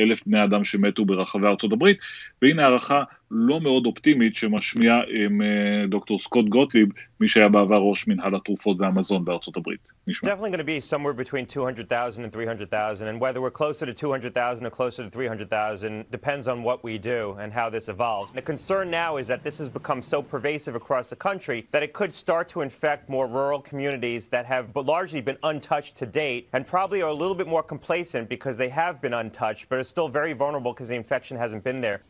[0.00, 1.98] אלף בני אדם שמתו ברחבי ארצות הברית,
[2.43, 5.41] והנה הערכה לא מאוד אופטימית שמשמיע עם
[5.89, 6.87] דוקטור סקוט גוטליב,
[7.19, 9.89] מי שהיה בעבר ראש מנהל התרופות והמזון בארצות הברית.
[10.07, 10.29] נשמע.
[10.29, 14.65] Definitely going to be somewhere between 200,000 and 300,000, and whether we're closer to 200,000
[14.65, 18.31] or closer to 300,000 depends on what we do and how this evolves.
[18.33, 21.93] The concern now is that this has become so pervasive across the country that it
[21.93, 26.65] could start to infect more rural communities that have largely been untouched to date and
[26.65, 30.09] probably are a little bit more complacent because they have been untouched, but are still
[30.09, 32.01] very vulnerable because the infection hasn't been there.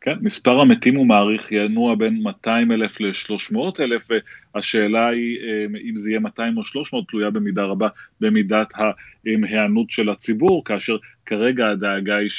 [0.00, 4.08] כן, מספר המתים הוא מעריך ינוע בין 200 אלף ל-300 אלף,
[4.54, 5.38] והשאלה היא
[5.90, 7.88] אם זה יהיה 200 או 300 תלויה במידה רבה
[8.20, 8.72] במידת
[9.26, 12.30] ההיענות של הציבור, כאשר כרגע הדאגה היא.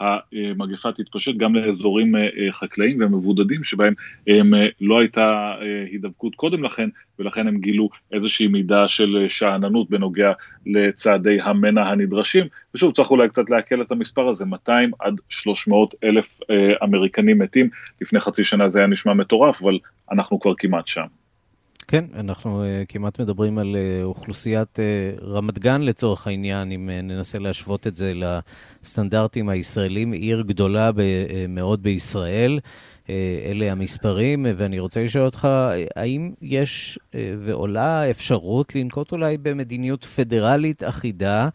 [0.00, 3.94] המגפה תתפשט גם לאזורים אה, אה, חקלאיים ומבודדים שבהם
[4.26, 5.54] הם, אה, לא הייתה
[5.90, 10.32] הידבקות קודם לכן ולכן הם גילו איזושהי מידה של שאננות בנוגע
[10.66, 16.40] לצעדי המנע הנדרשים ושוב צריך אולי קצת להקל את המספר הזה 200 עד 300 אלף
[16.82, 17.68] אמריקנים מתים
[18.00, 19.78] לפני חצי שנה זה היה נשמע מטורף אבל
[20.12, 21.23] אנחנו כבר כמעט שם.
[21.88, 27.02] כן, אנחנו uh, כמעט מדברים על uh, אוכלוסיית uh, רמת גן לצורך העניין, אם uh,
[27.02, 31.00] ננסה להשוות את זה לסטנדרטים הישראלים, עיר גדולה ב, uh,
[31.48, 32.58] מאוד בישראל.
[33.04, 33.08] Uh,
[33.46, 35.48] אלה המספרים, ואני רוצה לשאול אותך,
[35.96, 41.48] האם יש uh, ועולה אפשרות לנקוט אולי במדיניות פדרלית אחידה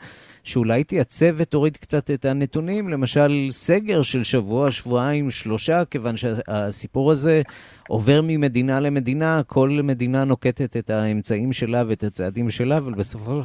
[0.50, 7.42] שאולי תייצב ותוריד קצת את הנתונים, למשל סגר של שבוע, שבועיים, שלושה, כיוון שהסיפור הזה
[7.88, 12.94] עובר ממדינה למדינה, כל מדינה נוקטת את האמצעים שלה ואת הצעדים שלה, אבל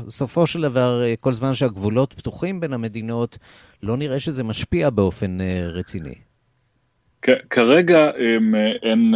[0.07, 3.39] בסופו של דבר, כל זמן שהגבולות פתוחים בין המדינות,
[3.83, 6.24] לא נראה שזה משפיע באופן אה, רציני.
[7.51, 9.15] כרגע אין, אין,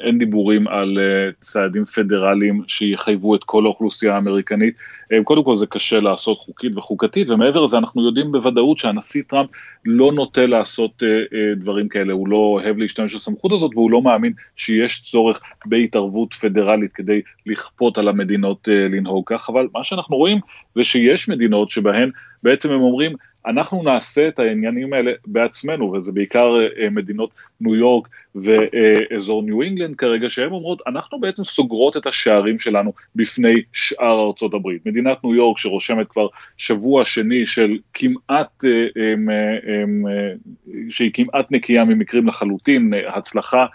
[0.00, 4.74] אין דיבורים על אה, צעדים פדרליים שיחייבו את כל האוכלוסייה האמריקנית.
[5.12, 9.50] אה, קודם כל זה קשה לעשות חוקית וחוקתית, ומעבר לזה אנחנו יודעים בוודאות שהנשיא טראמפ
[9.84, 14.32] לא נוטה לעשות אה, דברים כאלה, הוא לא אוהב להשתמש בסמכות הזאת והוא לא מאמין
[14.56, 20.38] שיש צורך בהתערבות פדרלית כדי לכפות על המדינות לנהוג כך, אבל מה שאנחנו רואים
[20.74, 22.10] זה שיש מדינות שבהן
[22.42, 23.12] בעצם הם אומרים,
[23.46, 29.96] אנחנו נעשה את העניינים האלה בעצמנו, וזה בעיקר אה, מדינות ניו יורק ואזור ניו אינגלנד
[29.96, 34.86] כרגע, שהן אומרות, אנחנו בעצם סוגרות את השערים שלנו בפני שאר ארצות הברית.
[34.86, 36.26] מדינת ניו יורק שרושמת כבר
[36.56, 40.32] שבוע שני של כמעט, אה, אה,
[40.90, 43.66] שהיא כמעט נקייה ממקרים לחלוטין, הצלחה.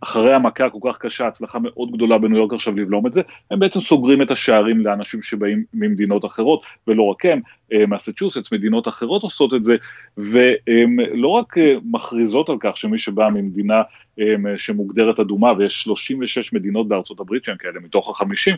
[0.00, 3.58] אחרי המכה כל כך קשה, הצלחה מאוד גדולה בניו יורק עכשיו לבלום את זה, הם
[3.58, 7.40] בעצם סוגרים את השערים לאנשים שבאים ממדינות אחרות, ולא רק הם,
[7.88, 9.76] מסצ'וסטס, מדינות אחרות עושות את זה,
[10.16, 13.82] והן לא רק אה, מכריזות על כך שמי שבא ממדינה
[14.20, 18.54] אה, שמוגדרת אדומה, ויש 36 מדינות בארצות הברית שהן כאלה מתוך ה-50,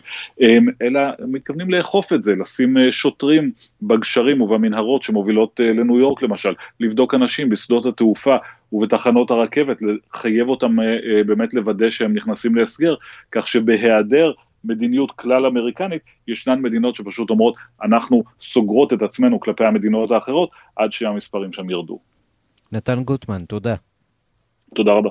[0.81, 7.49] אלא מתכוונים לאכוף את זה, לשים שוטרים בגשרים ובמנהרות שמובילות לניו יורק למשל, לבדוק אנשים
[7.49, 8.35] בשדות התעופה
[8.71, 10.77] ובתחנות הרכבת, לחייב אותם
[11.25, 12.95] באמת לוודא שהם נכנסים להסגר,
[13.31, 14.31] כך שבהיעדר
[14.63, 20.91] מדיניות כלל אמריקנית, ישנן מדינות שפשוט אומרות, אנחנו סוגרות את עצמנו כלפי המדינות האחרות, עד
[20.91, 21.99] שהמספרים שם ירדו.
[22.71, 23.75] נתן גוטמן, תודה.
[24.75, 25.09] תודה רבה.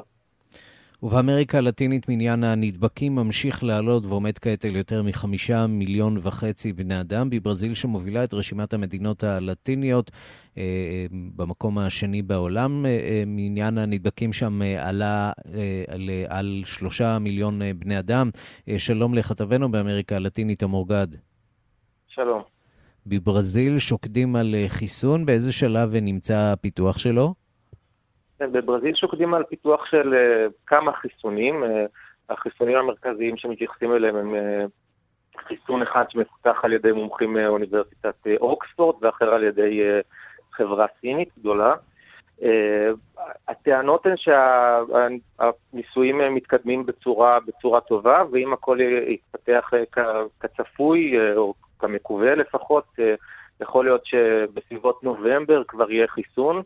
[1.06, 7.30] ובאמריקה הלטינית מניין הנדבקים ממשיך לעלות ועומד כעת על יותר מחמישה מיליון וחצי בני אדם.
[7.30, 10.10] בברזיל שמובילה את רשימת המדינות הלטיניות
[10.58, 15.32] אה, אה, במקום השני בעולם, אה, מניין הנדבקים שם עלה
[16.28, 18.30] על שלושה מיליון בני אדם.
[18.78, 21.08] שלום לכתבנו באמריקה הלטינית, אמור גד.
[22.06, 22.42] שלום.
[23.06, 27.45] בברזיל שוקדים על חיסון, באיזה שלב נמצא הפיתוח שלו?
[28.38, 30.14] כן, בברזיל שוקדים על פיתוח של
[30.66, 31.64] כמה חיסונים.
[32.30, 34.34] החיסונים המרכזיים שמתייחסים אליהם הם
[35.38, 39.80] חיסון אחד שמפותח על ידי מומחים מאוניברסיטת אוקספורד ואחר על ידי
[40.52, 41.74] חברה סינית גדולה.
[43.48, 49.70] הטענות הן שהניסויים מתקדמים בצורה, בצורה טובה, ואם הכל יתפתח
[50.40, 52.84] כצפוי, או כמקווה לפחות,
[53.60, 56.62] יכול להיות שבסביבות נובמבר כבר יהיה חיסון.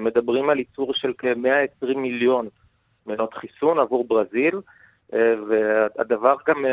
[0.00, 2.48] מדברים על ייצור של כ-120 מיליון
[3.06, 4.60] מנות חיסון עבור ברזיל,
[5.48, 6.64] והדבר גם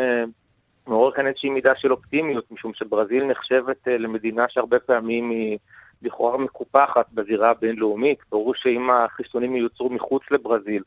[0.88, 5.58] מעורר כאן איזושהי מידה של אופטימיות, משום שברזיל נחשבת למדינה שהרבה פעמים היא...
[6.04, 8.20] לכאורה מקופחת בזירה הבינלאומית.
[8.32, 10.84] ברור שאם החיסונים ייוצרו מחוץ לברזיל,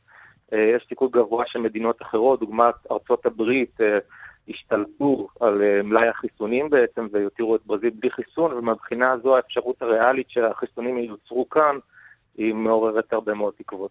[0.53, 3.99] אה, יש סיכוי גבוה שמדינות אחרות, דוגמת ארצות הברית, אה,
[4.49, 10.31] ישתלטו על אה, מלאי החיסונים בעצם ויותירו את ברזיל בלי חיסון, ומבחינה הזו האפשרות הריאלית
[10.31, 11.79] שהחיסונים ייוצרו כאן,
[12.39, 13.91] היא מעוררת הרבה מאוד תקוות.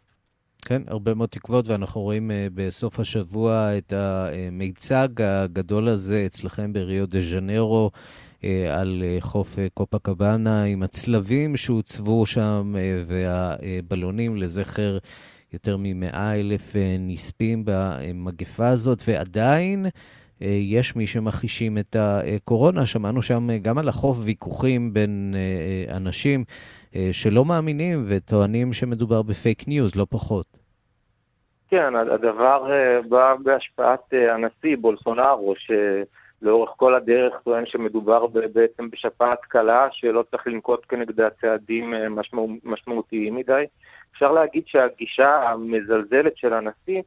[0.67, 7.08] כן, הרבה מאוד תקוות, ואנחנו רואים uh, בסוף השבוע את המיצג הגדול הזה אצלכם בריו
[7.08, 7.91] דה ז'נרו,
[8.45, 12.75] אה, על אה, חוף אה, קופה קבאנה עם הצלבים שהוצבו שם
[13.08, 14.97] והבלונים לזכר
[15.53, 19.86] יותר מ-100 אלף נספים במגפה הזאת, ועדיין
[20.41, 22.86] יש מי שמכחישים את הקורונה.
[22.86, 25.36] שמענו שם גם על החוף ויכוחים בין
[25.89, 26.43] אנשים
[27.12, 30.60] שלא מאמינים וטוענים שמדובר ב fake news, לא פחות.
[31.69, 32.67] כן, הדבר
[33.10, 35.71] בא בהשפעת הנשיא בולסונארו, ש...
[36.41, 42.41] לאורך כל הדרך טוען שמדובר בעצם בשפעת קלה, שלא צריך לנקוט כנגדה צעדים אה, משמע,
[42.63, 43.63] משמעותיים מדי.
[44.12, 47.01] אפשר להגיד שהגישה המזלזלת של הנשיא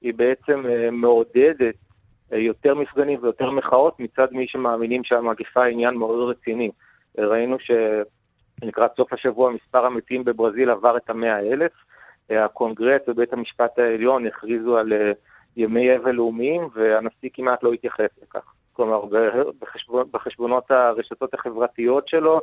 [0.00, 1.74] היא בעצם אה, מעודדת
[2.32, 6.70] אה, יותר מפגנים ויותר מחאות מצד מי שמאמינים שהמגפה היא עניין מאוד רציני.
[7.18, 7.56] ראינו
[8.62, 11.72] שלקראת סוף השבוע מספר המתים בברזיל עבר את המאה אלף.
[12.30, 14.92] הקונגרס ובית המשפט העליון הכריזו על
[15.56, 18.52] ימי אבל לאומיים, והנשיא כמעט לא התייחס לכך.
[18.72, 19.04] כלומר
[19.60, 22.40] בחשבון, בחשבונות הרשתות החברתיות שלו,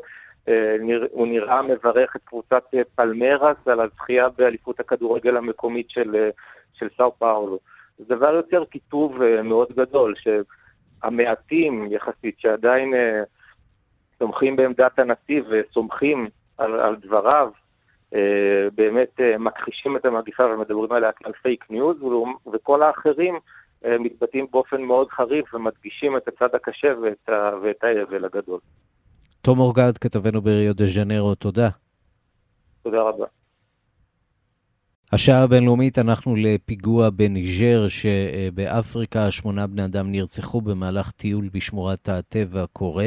[0.48, 0.76] אה,
[1.12, 6.30] הוא נראה מברך את קבוצת אה, פלמייראס על הזכייה באליפות הכדורגל המקומית של, אה,
[6.74, 7.60] של סאו פאולו.
[7.98, 10.14] זה דבר יוצר קיטוב מאוד גדול,
[11.04, 12.94] שהמעטים יחסית שעדיין
[14.20, 17.50] תומכים בעמדת הנשיא וסומכים על, על דבריו,
[18.76, 21.98] באמת מכחישים את המגיפה ומדברים עליה כעל fake news,
[22.54, 23.40] וכל האחרים
[23.86, 27.52] אה, מתבטאים באופן מאוד חריף ומדגישים את הצד הקשה ואת, ה...
[27.64, 28.60] ואת האבל הגדול.
[29.42, 31.70] תום אורגד, כתבנו בריו דה ז'נרו, תודה.
[32.84, 33.26] תודה רבה.
[35.12, 43.04] השעה הבינלאומית, אנחנו לפיגוע בניג'ר שבאפריקה שמונה בני אדם נרצחו במהלך טיול בשמורת הטבע קורא,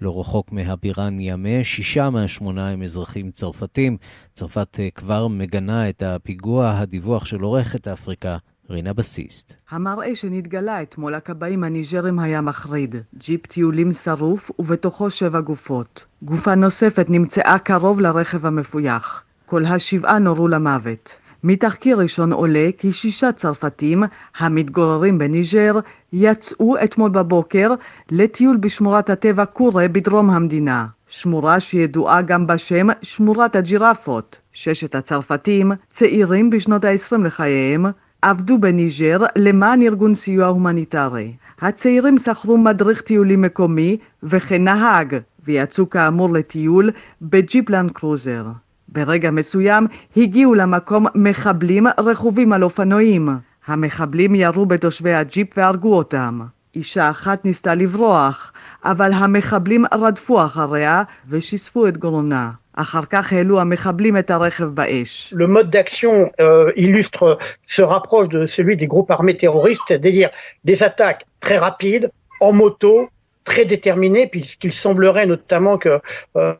[0.00, 1.64] לא רחוק מהבירה ניאמה.
[1.64, 3.96] שישה מהשמונה הם אזרחים צרפתים.
[4.32, 6.70] צרפת אה, כבר מגנה את הפיגוע.
[6.70, 8.36] הדיווח של עורכת אפריקה,
[8.70, 9.56] רינה בסיסט.
[9.70, 12.94] המראה שנתגלה אתמול הכבאים הניג'רים היה מחריד.
[13.18, 16.04] ג'יפ טיולים שרוף ובתוכו שבע גופות.
[16.22, 19.22] גופה נוספת נמצאה קרוב לרכב המפויח.
[19.46, 21.21] כל השבעה נורו למוות.
[21.44, 24.02] מתחקיר ראשון עולה כי שישה צרפתים
[24.38, 25.78] המתגוררים בניג'ר
[26.12, 27.70] יצאו אתמול בבוקר
[28.10, 30.86] לטיול בשמורת הטבע קורה בדרום המדינה.
[31.08, 34.36] שמורה שידועה גם בשם שמורת הג'ירפות.
[34.52, 37.86] ששת הצרפתים, צעירים בשנות ה-20 לחייהם,
[38.22, 41.32] עבדו בניג'ר למען ארגון סיוע הומניטרי.
[41.60, 46.90] הצעירים שכרו מדריך טיולים מקומי וכן נהג, ויצאו כאמור לטיול
[47.22, 48.44] בג'יפ לנד קרוזר.
[48.91, 53.29] ברגע מסוים הגיעו למקום מחבלים רכובים על אופנועים.
[53.67, 56.39] המחבלים ירו בתושבי הג'יפ והרגו אותם.
[56.75, 62.51] אישה אחת ניסתה לברוח, אבל המחבלים רדפו אחריה ושיספו את גרונה.
[62.73, 65.33] אחר כך העלו המחבלים את הרכב באש.
[65.37, 70.29] Le mode d'action euh, illustre, se rapproche de celui des groupes armés terroristes, c'est-à-dire
[70.63, 73.09] des attaques très rapides, en moto,
[73.45, 75.99] très déterminées, puisqu'il semblerait notamment que...
[76.37, 76.53] Euh,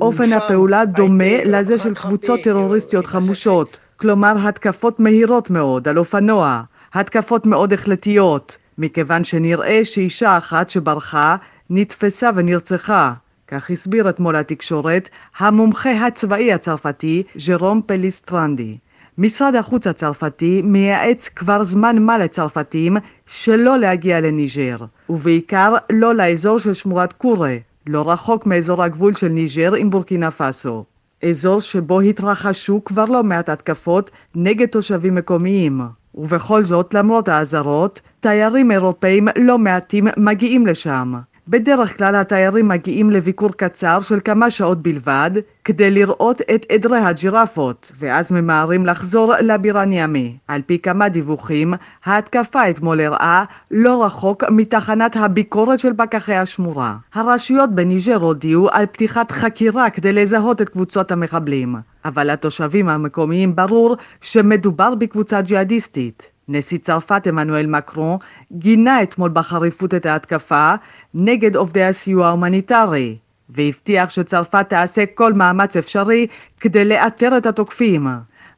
[0.00, 6.62] אופן הפעולה דומה לזה של קבוצות טרוריסטיות חמושות, כלומר התקפות מהירות מאוד על אופנוע,
[6.94, 11.36] התקפות מאוד החלטיות, מכיוון שנראה שאישה אחת שברחה
[11.70, 13.12] נתפסה ונרצחה.
[13.48, 15.08] כך הסביר אתמול לתקשורת
[15.38, 18.76] המומחה הצבאי הצרפתי ז'רום פליסטרנדי.
[19.18, 24.76] משרד החוץ הצרפתי מייעץ כבר זמן מה לצרפתים שלא להגיע לניג'ר,
[25.08, 30.84] ובעיקר לא לאזור של שמורת קורה, לא רחוק מאזור הגבול של ניג'ר עם בורקינה פאסו.
[31.24, 35.80] אזור שבו התרחשו כבר לא מעט התקפות נגד תושבים מקומיים.
[36.14, 41.14] ובכל זאת, למרות האזהרות, תיירים אירופאים לא מעטים מגיעים לשם.
[41.48, 45.30] בדרך כלל התיירים מגיעים לביקור קצר של כמה שעות בלבד
[45.64, 50.36] כדי לראות את עדרי הג'ירפות, ואז ממהרים לחזור לבירה ניאמי.
[50.48, 51.74] על פי כמה דיווחים,
[52.04, 56.96] ההתקפה אתמול אירעה לא רחוק מתחנת הביקורת של פקחי השמורה.
[57.14, 63.96] הרשויות בניג'ר הודיעו על פתיחת חקירה כדי לזהות את קבוצות המחבלים, אבל לתושבים המקומיים ברור
[64.20, 66.33] שמדובר בקבוצה ג'יהאדיסטית.
[66.48, 68.18] נשיא צרפת עמנואל מקרון
[68.52, 70.74] גינה אתמול בחריפות את ההתקפה
[71.14, 73.16] נגד עובדי הסיוע ההומניטרי
[73.48, 76.26] והבטיח שצרפת תעשה כל מאמץ אפשרי
[76.60, 78.06] כדי לאתר את התוקפים.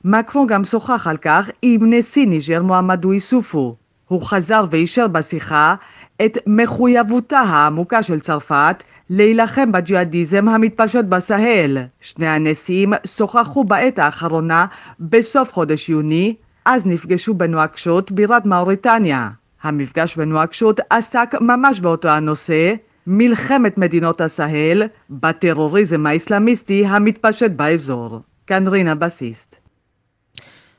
[0.05, 3.77] מקרון גם שוחח על כך עם נשיא ניג'ר מחמדו איסופו.
[4.09, 5.75] הוא חזר ואישר בשיחה
[6.25, 11.79] את מחויבותה העמוקה של צרפת להילחם בג'יהאדיזם המתפשט בסהל.
[12.01, 14.67] שני הנשיאים שוחחו בעת האחרונה
[15.01, 16.35] בסוף חודש יוני
[16.69, 19.31] אז נפגשו בנואקשות, בירת מאוריטניה.
[19.63, 22.75] המפגש בנואקשות עסק ממש באותו הנושא,
[23.07, 28.21] מלחמת מדינות הסהל בטרוריזם האסלאמיסטי המתפשט באזור.
[28.47, 29.56] כאן רינה בסיסט.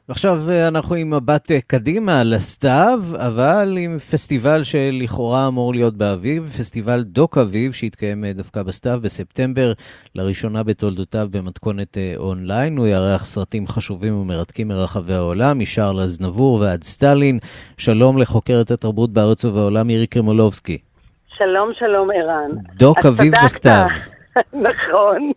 [0.10, 6.54] ועכשיו אה, אנחנו עם מבט אה, קדימה לסתיו, אבל עם פסטיבל שלכאורה אמור להיות באביב,
[6.60, 9.74] פסטיבל דוק אביב, שהתקיים אה, דווקא בסתיו בספטמבר,
[10.16, 12.78] לראשונה בתולדותיו במתכונת אונליין.
[12.78, 17.40] הוא יארח סרטים חשובים ומרתקים מרחבי העולם, משארל אזנבור ועד סטלין.
[17.78, 20.78] שלום לחוקרת התרבות בארץ ובעולם, מירי קרימולובסקי.
[21.28, 22.52] שלום, שלום, ערן.
[22.78, 23.86] דוק אביב בסתיו.
[24.54, 25.32] נכון.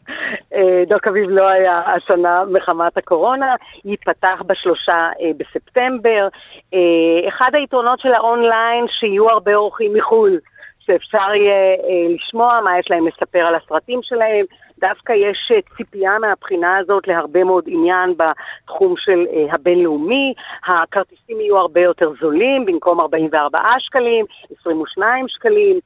[0.55, 6.29] אה, דוק אביב לא היה השנה מחמת הקורונה, ייפתח בשלושה אה, בספטמבר.
[6.75, 10.39] אה, אחד היתרונות של האונליין, שיהיו הרבה אורחים מחו"ל,
[10.81, 11.77] שאפשר יהיה
[12.15, 14.45] לשמוע מה יש להם לספר על הסרטים שלהם.
[14.79, 20.35] דווקא יש ציפייה מהבחינה הזאת להרבה מאוד עניין בתחום של הבינלאומי.
[20.67, 24.27] הכרטיסים יהיו הרבה יותר זולים, במקום 44 שקלים,
[24.61, 25.81] 22 שקלים,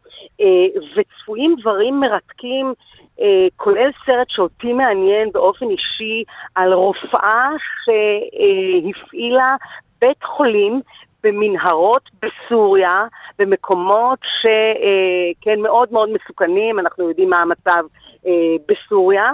[0.97, 2.75] וצפויים דברים מרתקים
[3.57, 7.51] כולל סרט שאותי מעניין באופן אישי על רופאה
[7.85, 9.57] שהפעילה
[10.01, 10.81] בית חולים
[11.25, 12.99] במנהרות בסוריה,
[13.39, 18.04] במקומות שכן אה, מאוד מאוד מסוכנים, אנחנו יודעים מה המצב אה,
[18.69, 19.31] בסוריה,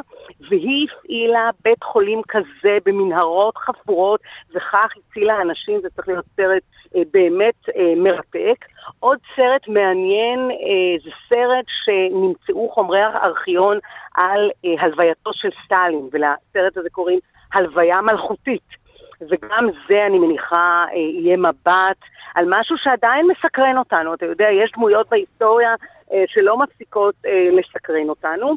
[0.49, 4.20] והיא הפעילה בית חולים כזה במנהרות חפורות,
[4.51, 6.62] וכך הצילה אנשים, זה צריך להיות סרט
[6.97, 8.64] אה, באמת אה, מרתק.
[8.99, 13.78] עוד סרט מעניין, אה, זה סרט שנמצאו חומרי ארכיון
[14.14, 17.18] על אה, הלווייתו של סטלין, ולסרט הזה קוראים
[17.53, 18.80] הלוויה מלכותית.
[19.20, 21.99] וגם זה, אני מניחה, אה, יהיה מבט
[22.34, 24.14] על משהו שעדיין מסקרן אותנו.
[24.14, 25.74] אתה יודע, יש דמויות בהיסטוריה
[26.12, 28.57] אה, שלא מפסיקות אה, לסקרן אותנו.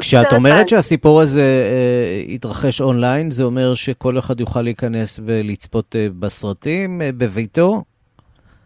[0.00, 6.06] כשאת אומרת שהסיפור הזה אה, יתרחש אונליין, זה אומר שכל אחד יוכל להיכנס ולצפות אה,
[6.18, 7.82] בסרטים אה, בביתו?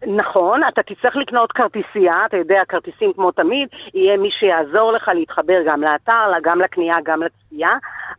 [0.05, 5.57] נכון, אתה תצטרך לקנות כרטיסייה, אתה יודע, כרטיסים כמו תמיד, יהיה מי שיעזור לך להתחבר
[5.65, 7.69] גם לאתר, גם לקנייה, גם לצפייה,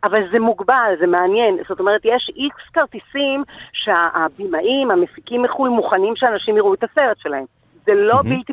[0.05, 1.59] אבל זה מוגבל, זה מעניין.
[1.69, 7.45] זאת אומרת, יש איקס כרטיסים שהבימאים, המפיקים מחו"ל, מוכנים שאנשים יראו את הסרט שלהם.
[7.89, 8.29] זה לא mm-hmm.
[8.29, 8.53] בלתי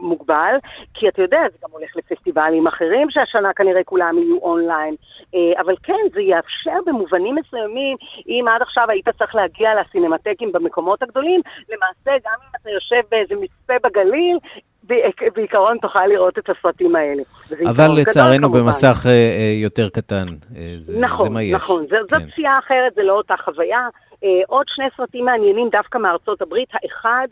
[0.00, 0.54] מוגבל,
[0.94, 4.94] כי אתה יודע, זה גם הולך לפסטיבלים אחרים שהשנה כנראה כולם יהיו אונליין.
[5.34, 7.96] אה, אבל כן, זה יאפשר במובנים מסוימים,
[8.28, 13.34] אם עד עכשיו היית צריך להגיע לסינמטקים במקומות הגדולים, למעשה גם אם אתה יושב באיזה
[13.40, 14.38] מצפה בגליל,
[15.34, 17.22] בעיקרון תוכל לראות את הסרטים האלה.
[17.70, 20.26] אבל לצערנו במסך אה, אה, יותר קטן,
[20.76, 21.54] זה, נכון, זה מה יש.
[21.54, 22.30] נכון, נכון, זאת כן.
[22.30, 23.88] פציעה אחרת, זה לא אותה חוויה.
[24.46, 26.68] עוד שני סרטים מעניינים דווקא מארצות הברית.
[26.72, 27.28] האחד,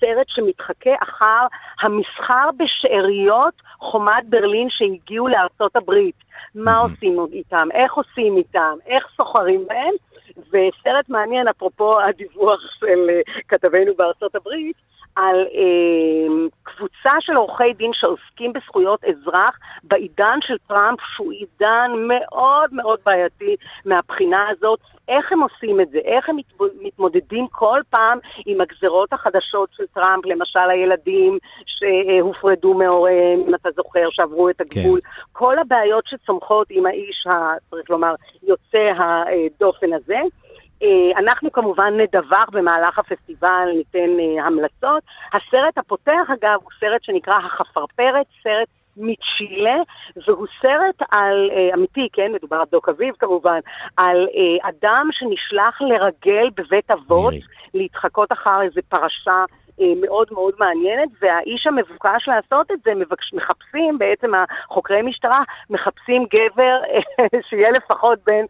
[0.00, 1.46] סרט שמתחכה אחר
[1.80, 6.14] המסחר בשאריות חומת ברלין שהגיעו לארצות הברית.
[6.54, 9.94] מה עושים איתם, איך עושים איתם, איך סוחרים בהם.
[10.36, 14.76] וסרט מעניין, אפרופו הדיווח של אה, כתבינו בארצות הברית,
[15.16, 22.70] על אה, קבוצה של עורכי דין שעוסקים בזכויות אזרח בעידן של טראמפ, שהוא עידן מאוד
[22.72, 24.80] מאוד בעייתי מהבחינה הזאת.
[25.08, 25.98] איך הם עושים את זה?
[25.98, 26.36] איך הם
[26.82, 34.08] מתמודדים כל פעם עם הגזרות החדשות של טראמפ, למשל הילדים שהופרדו מהוריהם, אם אתה זוכר,
[34.10, 35.00] שעברו את הגבול.
[35.00, 35.08] כן.
[35.32, 37.26] כל הבעיות שצומחות עם האיש,
[37.70, 40.20] צריך לומר, יוצא הדופן הזה.
[40.82, 45.02] אה, אנחנו כמובן נדווח במהלך הפסטיבל, ניתן אה, המלצות.
[45.32, 49.76] הסרט הפותח, אגב, הוא סרט שנקרא החפרפרת, סרט מצ'ילה,
[50.26, 53.58] והוא סרט על, אה, אמיתי, כן, מדובר על דוק אביב כמובן,
[53.96, 54.26] על
[54.62, 57.34] אדם שנשלח לרגל בבית אבות,
[57.74, 59.44] להתחקות אחר איזה פרשה
[59.78, 66.76] מאוד מאוד מעניינת, והאיש המבוקש לעשות את זה, מבקש, מחפשים, בעצם החוקרי משטרה מחפשים גבר
[66.90, 68.44] אה, שיהיה לפחות בן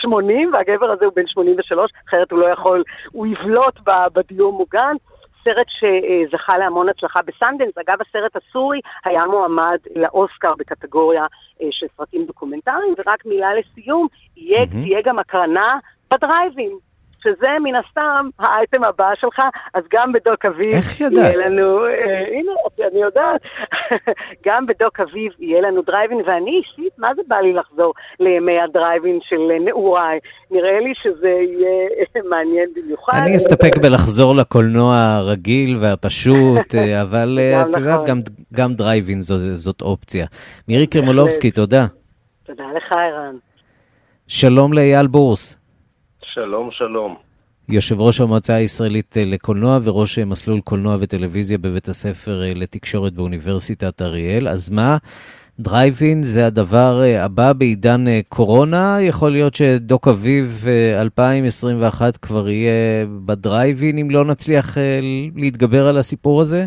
[0.00, 2.82] 80, אה, והגבר הזה הוא בן 83, אחרת הוא לא יכול,
[3.12, 3.80] הוא יבלוט
[4.14, 4.96] בדיור מוגן.
[5.44, 7.78] סרט שזכה להמון הצלחה בסנדנס.
[7.78, 11.22] אגב, הסרט הסורי היה מועמד לאוסקר בקטגוריה
[11.70, 14.06] של סרטים דוקומנטריים, ורק מילה לסיום,
[14.36, 14.70] יהיה, mm-hmm.
[14.70, 15.72] תהיה גם הקרנה
[16.12, 16.89] בדרייבים.
[17.22, 19.40] שזה מן הסתם האייטם הבא שלך,
[19.74, 20.74] אז גם בדוק אביב...
[20.74, 21.34] איך ידעת?
[21.34, 21.86] יהיה לנו...
[21.86, 22.52] אה, הנה,
[22.92, 23.40] אני יודעת.
[24.46, 29.18] גם בדוק אביב יהיה לנו דרייבין, ואני אישית, מה זה בא לי לחזור לימי הדרייבין
[29.22, 30.18] של נעוריי?
[30.50, 33.12] נראה לי שזה יהיה מעניין במיוחד.
[33.22, 38.22] אני אסתפק בלחזור לקולנוע הרגיל והפשוט, אה, אבל אה, את יודעת, נכון.
[38.54, 39.20] גם דרייבין
[39.54, 40.26] זאת אופציה.
[40.68, 41.86] מירי קרימולובסקי, תודה.
[42.46, 43.36] תודה לך, ערן.
[44.28, 45.59] שלום לאייל בורס.
[46.34, 47.16] שלום, שלום.
[47.68, 53.12] יושב ראש המועצה הישראלית אה, לקולנוע וראש אה, מסלול קולנוע וטלוויזיה בבית הספר אה, לתקשורת
[53.12, 54.48] באוניברסיטת אריאל.
[54.48, 54.96] אז מה,
[55.60, 58.96] דרייבין זה הדבר הבא בעידן קורונה?
[59.00, 60.64] יכול להיות שדוק אביב
[61.00, 64.76] 2021 כבר יהיה בדרייבין אם לא נצליח
[65.36, 66.64] להתגבר על הסיפור הזה?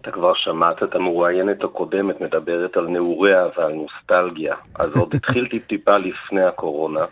[0.00, 4.54] אתה כבר שמעת את המרואיינת הקודמת מדברת על נעוריה ועל נוסטלגיה.
[4.74, 7.04] אז עוד התחיל טיפ-טיפה לפני הקורונה.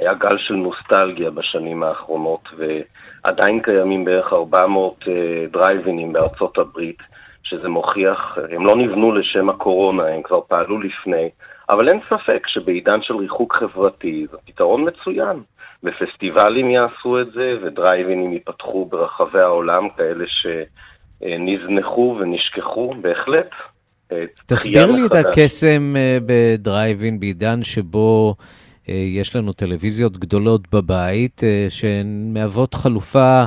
[0.00, 5.12] היה גל של נוסטלגיה בשנים האחרונות, ועדיין קיימים בערך 400 אה,
[5.52, 6.98] דרייבינים בארצות הברית,
[7.42, 11.28] שזה מוכיח, הם לא נבנו לשם הקורונה, הם כבר פעלו לפני,
[11.70, 15.42] אבל אין ספק שבעידן של ריחוק חברתי זה פתרון מצוין.
[15.84, 20.24] ופסטיבלים יעשו את זה, ודרייבינים ייפתחו ברחבי העולם, כאלה
[21.20, 23.50] שנזנחו ונשכחו, בהחלט.
[24.12, 28.44] אה, תסביר לי את הקסם אה, בדרייבין בעידן שבו אה,
[28.94, 33.44] יש לנו טלוויזיות גדולות בבית, אה, שהן מהוות חלופה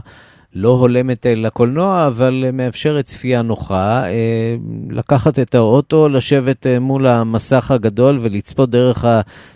[0.56, 4.04] לא הולמת לקולנוע, אבל מאפשרת צפייה נוחה.
[4.06, 4.56] אה,
[4.90, 9.06] לקחת את האוטו, לשבת מול המסך הגדול ולצפות דרך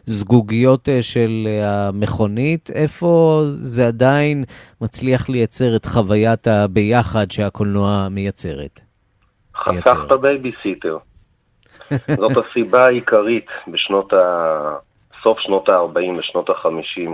[0.07, 4.43] הזגוגיות של המכונית, איפה זה עדיין
[4.81, 8.79] מצליח לייצר את חוויית הביחד שהקולנוע מייצרת?
[9.55, 10.97] חסכת בייביסיטר.
[11.89, 14.86] זאת הסיבה העיקרית בשנות ה...
[15.27, 17.09] סוף שנות ה-40 ושנות ה-50.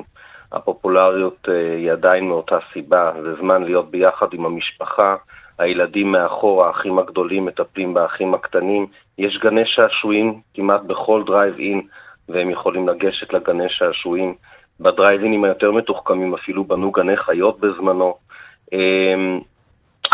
[0.51, 5.15] הפופולריות אה, היא עדיין מאותה סיבה, זה זמן להיות ביחד עם המשפחה,
[5.59, 8.87] הילדים מאחור, האחים הגדולים מטפלים באחים הקטנים.
[9.17, 11.81] יש גני שעשועים כמעט בכל דרייב אין,
[12.29, 14.33] והם יכולים לגשת לגני שעשועים.
[14.79, 18.15] בדרייב אינים היותר מתוחכמים אפילו בנו גני חיות בזמנו.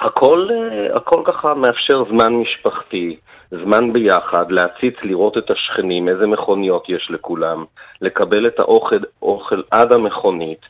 [0.01, 3.17] הכל, אה, הכל ככה מאפשר זמן משפחתי.
[3.51, 7.65] זמן ביחד, להציץ, לראות את השכנים, איזה מכוניות יש לכולם,
[8.01, 10.61] לקבל את האוכל אוכל עד המכונית.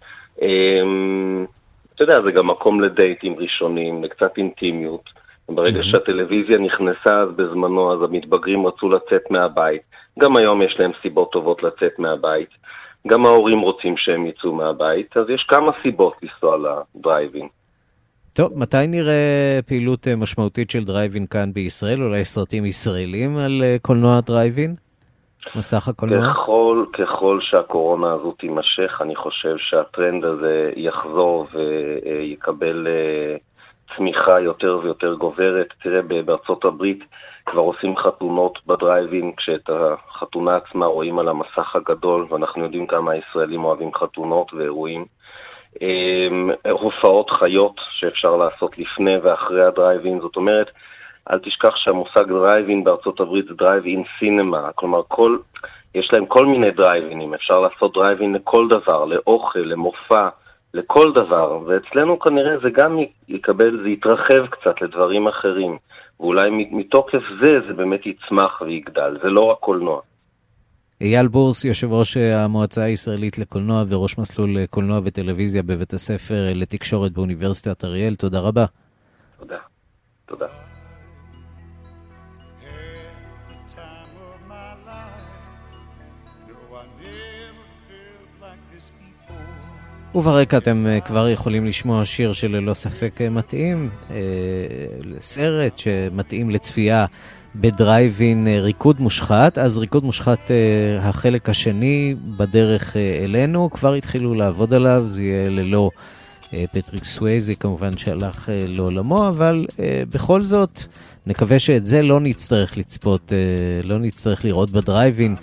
[0.42, 1.46] אמ,
[1.96, 5.04] אתה יודע, זה גם מקום לדייטים ראשונים, לקצת אינטימיות.
[5.50, 9.82] ברגע שהטלוויזיה נכנסה אז בזמנו, אז המתבגרים רצו לצאת מהבית.
[10.20, 12.50] גם היום יש להם סיבות טובות לצאת מהבית.
[13.08, 16.58] גם ההורים רוצים שהם יצאו מהבית, אז יש כמה סיבות לנסוע
[16.96, 17.48] לדרייבין.
[18.34, 22.04] טוב, מתי נראה פעילות אה, משמעותית של דרייבין כאן בישראל?
[22.04, 24.76] אולי סרטים ישראלים על אה, קולנוע דרייבין?
[25.56, 26.34] מסך הקולנוע?
[26.34, 33.36] ככל, ככל שהקורונה הזו תימשך, אני חושב שהטרנד הזה יחזור ויקבל אה,
[33.96, 35.68] צמיחה יותר ויותר גוברת.
[35.84, 37.04] תראה, בארצות הברית
[37.46, 43.64] כבר עושים חתונות בדרייבין, כשאת החתונה עצמה רואים על המסך הגדול, ואנחנו יודעים כמה הישראלים
[43.64, 45.06] אוהבים חתונות ואירועים.
[45.82, 50.72] אמ, הופעות חיות שאפשר לעשות לפני ואחרי הדרייבין, זאת אומרת,
[51.32, 55.38] אל תשכח שהמושג דרייבין בארצות הברית זה drive-in cinema, כלומר כל,
[55.96, 60.30] יש להם כל מיני דרייבינים, אפשר לעשות דרייבין לכל דבר, לאוכל, למופע,
[60.74, 62.98] לכל דבר, ואצלנו כנראה זה גם
[63.30, 65.78] יקבל, זה יתרחב קצת לדברים אחרים,
[66.20, 70.02] ואולי מתוקף זה זה באמת יצמח ויגדל, זה לא רק קולנוע.
[71.02, 76.48] אייל בורס, יושב ראש אה, המועצה הישראלית לקולנוע וראש מסלול אה, קולנוע וטלוויזיה בבית הספר
[76.48, 78.66] אה, לתקשורת באוניברסיטת אריאל, תודה רבה.
[79.40, 79.58] תודה.
[80.26, 80.46] תודה.
[90.16, 93.90] וברקע אתם כבר יכולים לשמוע שיר שללא ספק מתאים,
[95.20, 97.06] סרט שמתאים לצפייה
[97.56, 104.34] בדרייבין אה, ריקוד מושחת, אז ריקוד מושחת, אה, החלק השני בדרך אה, אלינו, כבר התחילו
[104.34, 105.90] לעבוד עליו, זה יהיה ללא
[106.72, 109.66] פטריק סווייזי כמובן שהלך לעולמו, אבל
[110.10, 110.80] בכל זאת,
[111.28, 113.34] נקווה שאת זה לא נצטרך לצפות,
[113.84, 115.36] לא נצטרך לראות בדרייבין,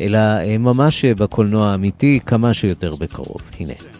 [0.00, 0.18] אלא
[0.58, 3.42] ממש בקולנוע האמיתי כמה שיותר בקרוב.
[3.60, 3.93] הנה.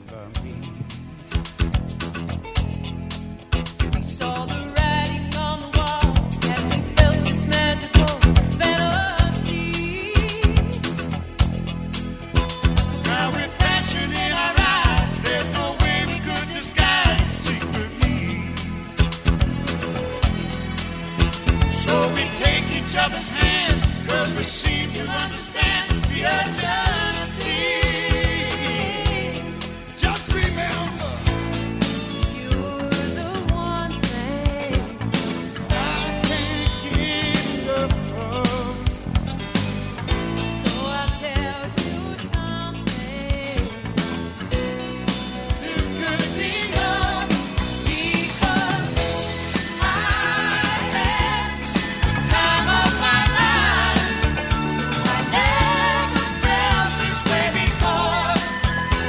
[24.54, 25.63] Seem to understand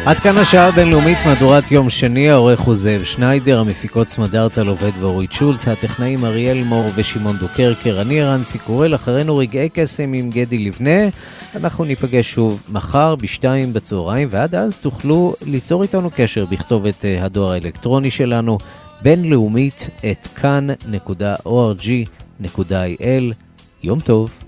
[0.05, 5.31] עד כאן השעה הבינלאומית, מהדורת יום שני, העורך הוא זאב שניידר, המפיקות סמדארטה עובד ואורית
[5.31, 11.09] שולץ, הטכנאים אריאל מור ושמעון דוקרקר, אני ערן סיקורל, אחרינו רגעי קסם עם גדי לבנה.
[11.55, 17.51] אנחנו ניפגש שוב מחר בשתיים בצהריים, ועד אז תוכלו ליצור איתנו קשר בכתובת אה, הדואר
[17.51, 18.57] האלקטרוני שלנו,
[19.01, 20.93] בינלאומית את כאן.org.il.
[23.83, 24.44] יום טוב.